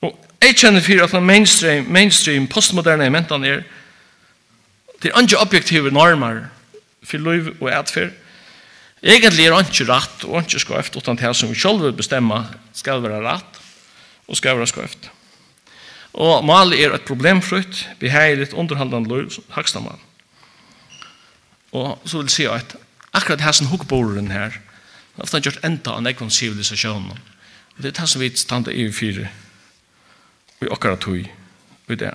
Og 0.03 0.15
jeg 0.43 0.55
kjenner 0.59 0.83
fyrir 0.83 1.05
at 1.07 1.15
mainstream, 1.23 1.87
mainstream 1.91 2.47
postmoderne 2.47 3.09
mentan 3.11 3.43
er, 3.47 3.63
det 4.99 5.11
er 5.11 5.19
objektiva 5.19 5.39
objektive 5.39 5.91
normer 5.91 6.49
for 7.03 7.17
liv 7.23 7.53
og 7.61 7.71
atferd, 7.71 8.11
Egentlig 8.99 9.45
er 9.47 9.55
ikke 9.63 9.85
rett 9.87 10.23
og 10.27 10.41
ikke 10.41 10.59
skøft, 10.59 10.97
utan 10.99 11.15
det 11.15 11.31
som 11.37 11.49
vi 11.49 11.55
selv 11.55 11.85
bestemmer 11.95 12.49
skal 12.75 12.99
være 13.03 13.21
rett 13.23 13.59
og 14.27 14.35
skal 14.35 14.57
være 14.59 14.67
skøft. 14.67 15.09
Og 16.13 16.45
mal 16.45 16.73
er 16.73 16.93
et 16.95 17.05
problemfrutt, 17.05 17.87
beheiligt, 17.99 18.53
underhandlande 18.53 19.09
løy, 19.09 19.27
haksta 19.53 19.79
mal. 19.83 19.99
Og 21.71 21.99
så 22.05 22.17
vil 22.17 22.25
jeg 22.25 22.35
si 22.35 22.47
at 22.49 22.75
akkurat 23.13 23.41
her 23.41 23.51
som 23.51 23.69
hukkboren 23.69 24.31
her, 24.31 24.57
har 25.19 25.43
gjort 25.43 25.63
enda 25.63 25.97
av 25.97 26.01
nekvann 26.03 26.31
sivilisasjonen. 26.31 27.11
Og 27.75 27.83
det 27.83 27.91
er 27.91 28.01
det 28.01 28.09
som 28.09 28.21
vi 28.21 28.31
standa 28.35 28.71
i 28.71 28.89
fire, 28.91 29.27
vi 30.59 30.71
akkurat 30.71 30.99
tog 30.99 31.19
i 31.19 31.95
det. 31.95 32.13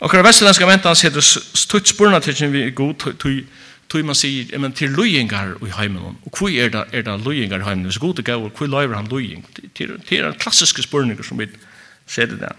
Okkara 0.00 0.24
vestlandska 0.24 0.66
mentan 0.66 0.96
sitter 0.96 1.20
stutt 1.20 1.88
spurna 1.88 2.20
til 2.20 2.52
vi 2.52 2.62
er 2.64 2.70
god 2.70 2.94
tui, 3.20 3.44
tui 3.88 4.02
man 4.02 4.14
sier, 4.16 4.58
men 4.58 4.72
til 4.72 4.94
lujingar 4.96 5.58
i 5.60 5.72
heimen, 5.76 6.16
og 6.24 6.38
hvor 6.38 6.48
er 6.48 6.70
det, 6.72 6.84
er 6.92 7.02
det 7.02 7.20
lujingar 7.24 7.60
i 7.60 7.68
heimen? 7.68 7.84
Hvis 7.84 7.98
god 7.98 8.18
er 8.18 8.22
gav, 8.22 8.48
hvor 8.48 8.66
løyver 8.66 8.96
han 8.96 9.10
løying? 9.10 9.44
Det 9.76 10.12
er 10.12 10.32
klassiske 10.32 10.82
spurninger 10.82 11.22
som 11.22 11.38
vi 11.38 11.50
skjedde 12.10 12.40
det. 12.40 12.52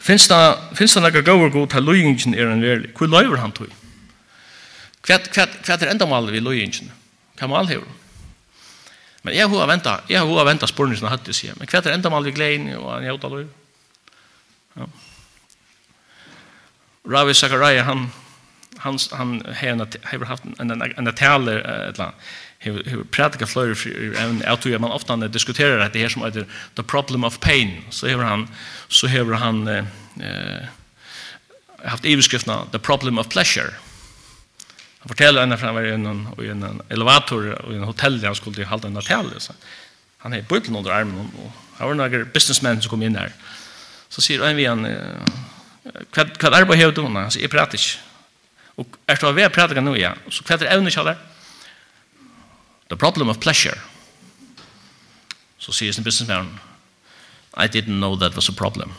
Finns 0.00 0.28
det, 0.30 0.38
finns 0.78 0.94
det 0.96 1.02
noen 1.04 1.24
gav 1.26 1.44
god 1.52 1.70
til 1.74 1.84
løyingen 1.84 2.34
er 2.34 2.52
en 2.52 2.64
verlig? 2.64 2.92
Hvor 2.96 3.10
løyver 3.10 3.42
han 3.42 3.52
tog? 3.52 3.72
Hva, 5.04 5.18
hva, 5.18 5.46
hva 5.66 5.76
er 5.76 5.90
enda 5.92 6.08
malet 6.08 6.34
vi 6.36 6.44
løyingen? 6.44 6.92
Hva 7.38 7.50
mal 7.50 7.68
hever? 7.68 7.88
Men 9.26 9.34
jeg 9.34 9.50
har 9.50 9.68
venta, 9.68 9.98
jeg 10.08 10.22
har 10.22 10.46
venta 10.46 10.68
spørningen 10.70 11.02
som 11.02 11.10
hatt 11.10 11.26
det 11.26 11.36
sier. 11.36 11.56
Men 11.58 11.68
hva 11.68 11.82
er 11.82 11.96
enda 11.96 12.12
malet 12.12 12.30
vi 12.30 12.38
gleden 12.38 12.70
og 12.78 12.88
han 12.94 13.04
gjør 13.04 13.20
det? 13.34 13.44
Ja. 14.78 14.88
Ravi 17.08 17.34
Zachariah, 17.34 17.84
han 17.88 18.06
han 18.78 18.98
han 19.12 19.42
har 20.02 20.24
haft 20.24 20.44
en 20.58 20.70
en 20.70 20.82
en 20.82 21.14
taler 21.14 21.56
eller 21.56 22.12
hur 22.58 23.04
pratika 23.04 23.46
flöjer 23.46 23.74
för 23.74 24.20
en 24.20 24.42
att 24.46 24.66
ju 24.66 24.78
man 24.78 24.92
ofta 24.92 25.16
när 25.16 25.28
diskuterar 25.28 25.90
det 25.92 25.98
här 25.98 26.08
som 26.08 26.24
heter 26.24 26.46
the 26.74 26.82
problem 26.82 27.24
of 27.24 27.40
pain. 27.40 27.82
Så 27.90 28.08
har 28.08 28.24
han 28.24 28.48
så 28.88 29.08
har 29.08 29.32
han 29.32 29.68
eh 29.68 29.84
haft 31.84 32.04
överskrifterna 32.04 32.66
the 32.72 32.78
problem 32.78 33.18
of 33.18 33.28
pleasure. 33.28 33.70
Han 34.98 35.08
fortäller 35.08 35.42
en 35.42 35.58
fram 35.58 35.74
var 35.74 35.82
i 35.82 35.92
en 35.92 36.28
i 36.42 36.48
en 36.48 36.82
elevator 36.88 37.72
i 37.72 37.76
en 37.76 37.84
hotell 37.84 38.20
där 38.20 38.26
han 38.26 38.34
skulle 38.34 38.64
hålla 38.64 38.88
en 38.88 39.02
tal 39.02 39.30
så 39.38 39.52
han 40.18 40.32
är 40.32 40.42
bulten 40.42 40.76
under 40.76 40.90
armen 40.90 41.30
och 41.36 41.52
han 41.78 41.88
var 41.88 41.94
några 41.94 42.24
businessmen 42.24 42.82
som 42.82 42.90
kom 42.90 43.02
in 43.02 43.12
där 43.12 43.32
så 44.08 44.20
säger 44.20 44.42
en 44.42 44.56
vi 44.56 44.66
han 44.66 44.82
vad 46.14 46.52
vad 46.52 46.78
arbetar 46.78 47.02
du 47.02 47.08
med 47.08 47.22
han 47.22 47.30
säger 47.30 47.44
jag 47.44 47.50
pratar 47.50 47.78
Og 48.78 48.98
er 49.08 49.18
det 49.18 49.26
å 49.26 49.34
være 49.34 49.50
prædika 49.50 49.82
nå, 49.82 49.96
ja. 49.98 50.14
Så 50.30 50.44
hva 50.46 50.54
er 50.54 50.62
det 50.62 50.70
evne 50.72 50.92
kjallar? 50.94 51.18
The 52.88 52.96
problem 52.96 53.28
of 53.28 53.40
pleasure. 53.42 53.76
Så 55.58 55.74
sier 55.74 55.92
sin 55.92 56.04
businessman, 56.06 56.60
I 57.56 57.66
didn't 57.66 57.98
know 57.98 58.16
that 58.16 58.36
was 58.36 58.48
a 58.48 58.52
problem. 58.52 58.94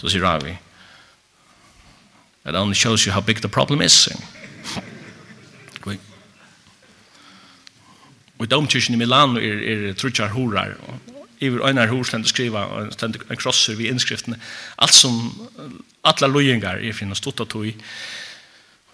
Så 0.00 0.10
sier 0.10 0.22
Ravi, 0.22 0.58
that 2.44 2.54
only 2.54 2.74
shows 2.74 3.06
you 3.06 3.12
how 3.12 3.20
big 3.20 3.40
the 3.40 3.48
problem 3.48 3.80
is. 3.80 4.08
we, 5.86 5.98
we 8.38 8.46
domkyrkjen 8.46 8.94
i 8.94 8.98
Milano 8.98 9.38
er, 9.40 9.62
er 9.62 9.94
trutjar 9.94 10.34
horar, 10.34 10.74
iver 11.40 11.62
einar 11.68 11.90
hor 11.90 12.02
stendur 12.06 12.30
skriva 12.30 12.64
stendur 12.90 13.22
en 13.30 13.38
krosser 13.38 13.78
vi 13.78 13.88
innskriftene 13.90 14.38
alt 14.82 14.94
som 14.94 15.18
alla 16.02 16.30
lojingar 16.30 16.82
er 16.82 16.96
finna 16.96 17.14
stutta 17.14 17.46
tøy 17.46 17.74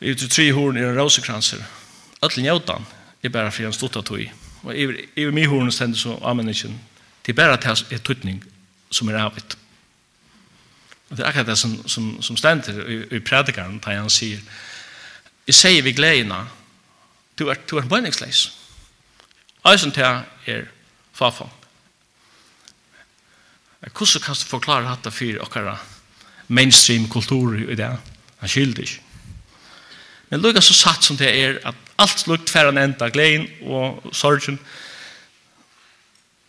Og 0.00 0.09
ut 0.11 0.22
i 0.22 0.28
tre 0.28 0.48
horn 0.52 0.76
er 0.76 0.90
en 0.90 0.98
rosekranser. 0.98 1.62
Ötlen 2.22 2.48
jautan 2.48 2.87
er 3.22 3.33
bara 3.33 3.52
fyrir 3.52 3.70
en 3.70 3.76
stutta 3.76 4.02
tog. 4.02 4.24
Og 4.64 4.74
i 4.76 5.26
mi 5.33 5.44
horn 5.48 5.72
stendur 5.72 6.00
så 6.00 6.16
amenikken. 6.24 6.78
Det 7.26 7.33
er 7.33 7.40
bara 7.40 7.57
til 7.61 7.94
et 7.94 8.04
tuttning 8.04 8.42
som 8.90 9.09
er 9.09 9.20
avvitt. 9.20 9.57
Og 11.11 11.16
det 11.16 11.24
er 11.24 11.28
akkurat 11.28 11.46
det 11.46 11.59
som, 11.59 11.76
som, 11.88 12.22
som 12.22 12.37
stendur 12.37 12.87
i, 12.88 13.00
i 13.16 13.20
predikaren, 13.20 13.78
da 13.78 13.96
han 13.98 14.11
sier 14.11 14.40
Jeg 15.44 15.54
sier 15.54 15.83
vi 15.85 15.92
gleina 15.92 16.46
du 17.38 17.48
er, 17.50 17.59
du 17.68 17.76
er 17.76 17.88
bøyningsleis. 17.90 18.46
Eisen 19.68 19.92
til 19.92 20.22
er 20.46 20.66
fafang. 21.12 21.50
Hvordan 23.85 24.22
kan 24.22 24.35
du 24.35 24.48
forklare 24.48 24.88
dette 24.88 25.11
for 25.12 25.42
okkara 25.44 25.76
mainstream 26.48 27.09
kultur 27.09 27.57
i 27.59 27.74
det? 27.74 27.90
Han 28.38 28.48
skylder 28.48 28.83
ikke. 28.83 29.03
Men 30.30 30.42
lukka 30.42 30.62
så 30.64 30.74
satt 30.74 31.04
som 31.04 31.18
det 31.20 31.30
er 31.30 31.60
at 31.68 31.92
alt 32.00 32.26
lukt 32.26 32.50
færre 32.50 32.72
en 32.72 32.80
enda, 32.80 33.08
gleden 33.12 33.46
og 33.62 34.02
sorgen 34.12 34.58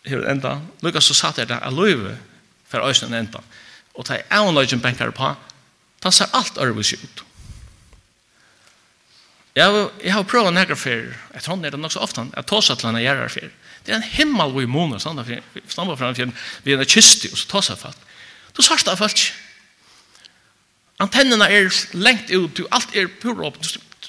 her 0.06 0.24
enda. 0.30 0.56
Lukka 0.82 1.00
så 1.00 1.14
satt 1.14 1.38
er 1.38 1.50
det 1.50 1.60
at 1.62 1.74
løyve 1.74 2.16
færre 2.70 2.88
øyne 2.88 3.10
en 3.10 3.20
enda. 3.26 3.44
Og 3.94 4.06
ta 4.06 4.18
er 4.18 4.40
en 4.40 4.54
løyven 4.54 4.82
benkar 4.82 5.14
på, 5.16 5.34
ta 6.02 6.10
ser 6.10 6.32
alt 6.34 6.58
ærvis 6.58 6.96
ut. 6.96 7.22
Jeg, 9.56 9.88
jeg 10.04 10.12
har 10.12 10.26
prøvd 10.28 10.52
nægra 10.52 10.76
for 10.76 10.90
jeg 10.90 11.42
tror 11.42 11.56
det 11.56 11.72
er 11.72 11.78
nok 11.80 11.92
så 11.92 12.02
ofte, 12.04 12.26
jeg 12.36 12.46
tås 12.46 12.70
at 12.70 12.82
landa 12.84 13.00
gjerrar 13.00 13.32
for 13.32 13.54
Det 13.86 13.94
er 13.94 13.96
en 13.96 14.02
himmel 14.02 14.50
hvor 14.50 14.60
i 14.60 14.66
måneder, 14.66 14.98
standa 14.98 15.94
fram 15.94 16.14
fyrir, 16.14 16.32
vi 16.64 16.72
er 16.72 16.80
en 16.82 16.88
kysti, 16.88 17.28
og 17.32 17.38
så 17.38 17.48
tås 17.48 17.70
at 17.70 17.78
folk. 17.78 17.96
Du 18.56 18.62
svarst 18.62 18.88
av 18.88 18.96
folk, 18.98 19.20
Antennene 21.02 21.48
er 21.52 21.68
lengt 21.92 22.30
ut, 22.32 22.54
til 22.56 22.68
alt 22.72 22.94
er 22.96 23.10
pur 23.20 23.42
opp, 23.44 23.58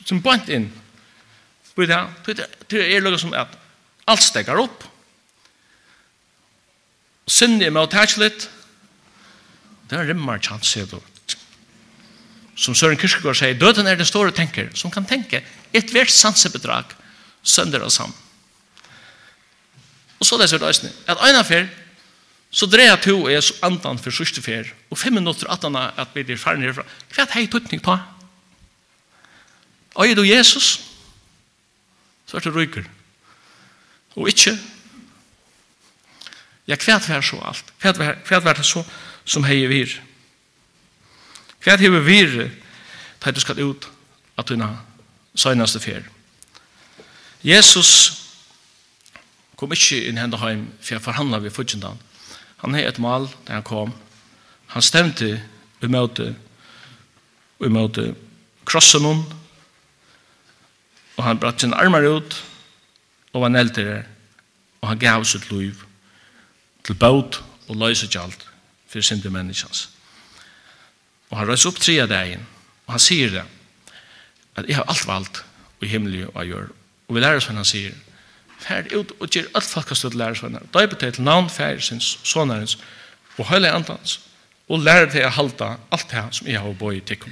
som 0.06 0.21
bant 0.23 0.47
inn. 0.50 0.69
Det 1.78 2.82
er 2.82 3.04
noe 3.04 3.19
som 3.19 3.36
at 3.38 3.58
alt 4.08 4.23
stekker 4.23 4.60
opp. 4.62 4.86
Sinne 7.28 7.67
er 7.67 7.73
med 7.76 7.84
å 7.84 7.91
tætje 7.91 8.23
litt. 8.23 8.47
Det 9.88 10.00
er 10.00 10.08
rimmar 10.10 10.39
chans, 10.43 10.71
sier 10.71 10.88
du. 10.88 11.00
Som 12.58 12.76
Søren 12.76 12.97
Kirkegaard 12.97 13.38
sier, 13.38 13.58
døden 13.60 13.88
er 13.88 14.00
den 14.00 14.08
store 14.08 14.32
tenker, 14.34 14.71
som 14.73 14.91
kan 14.91 15.06
tenke 15.06 15.43
et 15.76 15.91
hvert 15.93 16.12
sansebedrag 16.12 16.95
sønder 17.43 17.84
og 17.86 17.91
sammen. 17.93 18.15
Og 20.17 20.26
så 20.26 20.39
leser 20.39 20.58
det 20.58 20.71
øyne, 20.71 20.93
at 21.06 21.21
øyne 21.21 21.43
fyrt, 21.45 21.76
Så 22.51 22.65
dreier 22.65 22.93
jeg 22.95 23.03
to 23.03 23.27
er 23.27 23.49
andan 23.65 23.99
for 23.99 24.13
sørste 24.15 24.41
fer, 24.41 24.69
og 24.89 24.97
fem 24.97 25.17
minutter 25.19 25.49
at 25.51 25.65
han 25.67 25.75
er 25.75 25.97
at 25.99 26.15
vi 26.15 26.23
er 26.23 26.39
ferdig 26.39 26.69
herfra. 26.69 26.86
Hva 27.13 27.23
er 27.23 27.31
det 27.31 27.41
jeg 27.41 27.51
tøtning 27.51 27.83
på? 27.83 27.97
Og 29.97 30.07
er 30.07 30.15
du 30.15 30.23
Jesus, 30.23 30.79
så 32.27 32.38
er 32.38 32.45
det 32.45 32.55
ryker. 32.55 32.83
Og 34.15 34.29
ikke. 34.29 34.57
Ja, 36.67 36.75
hva 36.75 36.97
er 36.97 37.03
det 37.03 37.23
så 37.25 37.39
alt? 37.41 37.73
Hva 37.81 38.41
er 38.41 38.53
det 38.53 38.65
så 38.65 38.83
som 39.25 39.45
heier 39.47 39.69
vir? 39.71 39.93
Hva 41.63 41.73
er 41.73 41.81
det 41.81 41.91
vir 42.05 42.36
til 43.23 43.36
du 43.36 43.41
skal 43.41 43.60
ut 43.63 43.89
at 44.38 44.49
hun 44.49 44.62
har 44.62 44.77
søgnaste 45.36 45.79
fer? 45.83 46.05
Jesus 47.43 47.91
kom 49.57 49.71
ikke 49.73 50.03
inn 50.07 50.17
henne 50.17 50.38
heim 50.41 50.67
for 50.81 50.95
jeg 50.95 51.03
forhandlet 51.03 51.43
ved 51.43 51.55
fudgendan. 51.55 51.97
Han 52.63 52.76
hei 52.76 52.86
et 52.88 53.00
mal 53.00 53.28
da 53.48 53.58
han 53.60 53.65
kom. 53.65 53.93
Han 54.74 54.84
stemte 54.84 55.30
i 55.82 55.89
møte 55.91 56.34
i 57.63 57.70
møte 57.74 58.12
krossen 58.67 59.06
hon 59.08 59.24
og 61.17 61.24
han 61.26 61.39
bratt 61.41 61.63
sin 61.63 61.74
armar 61.74 62.06
ut 62.06 62.36
og 63.34 63.41
var 63.41 63.54
neldere 63.54 64.04
og 64.82 64.91
han 64.91 65.02
gav 65.02 65.26
sitt 65.26 65.50
liv 65.52 65.82
til 66.86 66.98
båt 67.00 67.39
og 67.67 67.80
løse 67.82 68.08
kjalt 68.08 68.46
for 68.88 69.04
sinde 69.04 69.32
menneskjans. 69.34 69.88
Og 71.32 71.39
han 71.39 71.50
røys 71.50 71.65
opp 71.67 71.82
tre 71.82 71.98
av 72.04 72.12
dagen 72.12 72.46
og 72.86 72.93
han 72.96 73.04
sier 73.04 73.34
det 73.34 73.46
at 74.58 74.70
jeg 74.70 74.78
har 74.78 74.89
alt 74.89 75.08
valgt 75.10 75.43
i 75.82 75.89
himmelig 75.89 76.28
og 76.30 76.46
gjør 76.46 76.70
og 77.08 77.15
vi 77.15 77.24
lærer 77.24 77.41
oss 77.41 77.50
hva 77.50 77.58
han 77.58 77.67
sier 77.67 77.96
fer 78.67 78.88
ut 78.93 79.13
og 79.19 79.30
ger 79.32 79.47
alt 79.56 79.69
folkastud 79.69 80.15
lærer 80.17 80.38
sånne. 80.38 80.62
Da 80.73 80.84
er 80.84 80.91
betalt 80.91 81.19
navn 81.23 81.49
sin 81.80 82.01
sonarens 82.01 82.77
og 83.38 83.45
høyla 83.51 83.75
antans 83.75 84.19
Og 84.67 84.82
lærer 84.84 85.08
til 85.08 85.23
å 85.23 85.32
halda 85.32 85.77
alt 85.95 86.10
det 86.12 86.23
som 86.36 86.47
jeg 86.47 86.60
har 86.60 86.73
bøy 86.75 86.97
i 86.97 87.01
tikkum. 87.01 87.32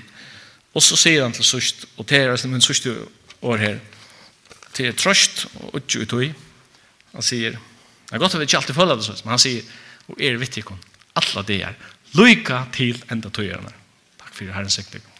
Og 0.71 0.83
så 0.83 0.95
sier 0.95 1.23
han 1.23 1.33
til 1.35 1.43
sust, 1.43 1.85
og 1.97 2.07
til 2.07 2.21
er 2.21 2.31
altså 2.31 2.47
min 2.47 2.63
sust 2.63 2.87
år 3.41 3.57
her, 3.57 3.79
til 4.71 4.95
trøst 4.95 5.45
og 5.59 5.75
utju 5.75 6.05
og 6.05 6.35
Han 7.15 7.23
sier, 7.23 7.51
det 7.51 8.15
er 8.15 8.19
godt 8.19 8.35
at 8.35 8.39
vi 8.39 8.47
ikke 8.47 8.57
alltid 8.57 8.75
føler 8.75 8.95
det 8.95 9.03
sånn, 9.03 9.21
men 9.23 9.35
han 9.35 9.39
sier, 9.39 9.63
og 10.07 10.21
er 10.21 10.39
vittikon, 10.39 10.79
alle 11.15 11.43
det 11.47 11.61
er, 11.63 11.75
lyka 12.15 12.65
til 12.75 12.99
enda 13.11 13.29
tøyerne. 13.29 13.71
Takk 14.19 14.33
for 14.35 14.51
herren 14.51 14.69
siktikum. 14.69 15.14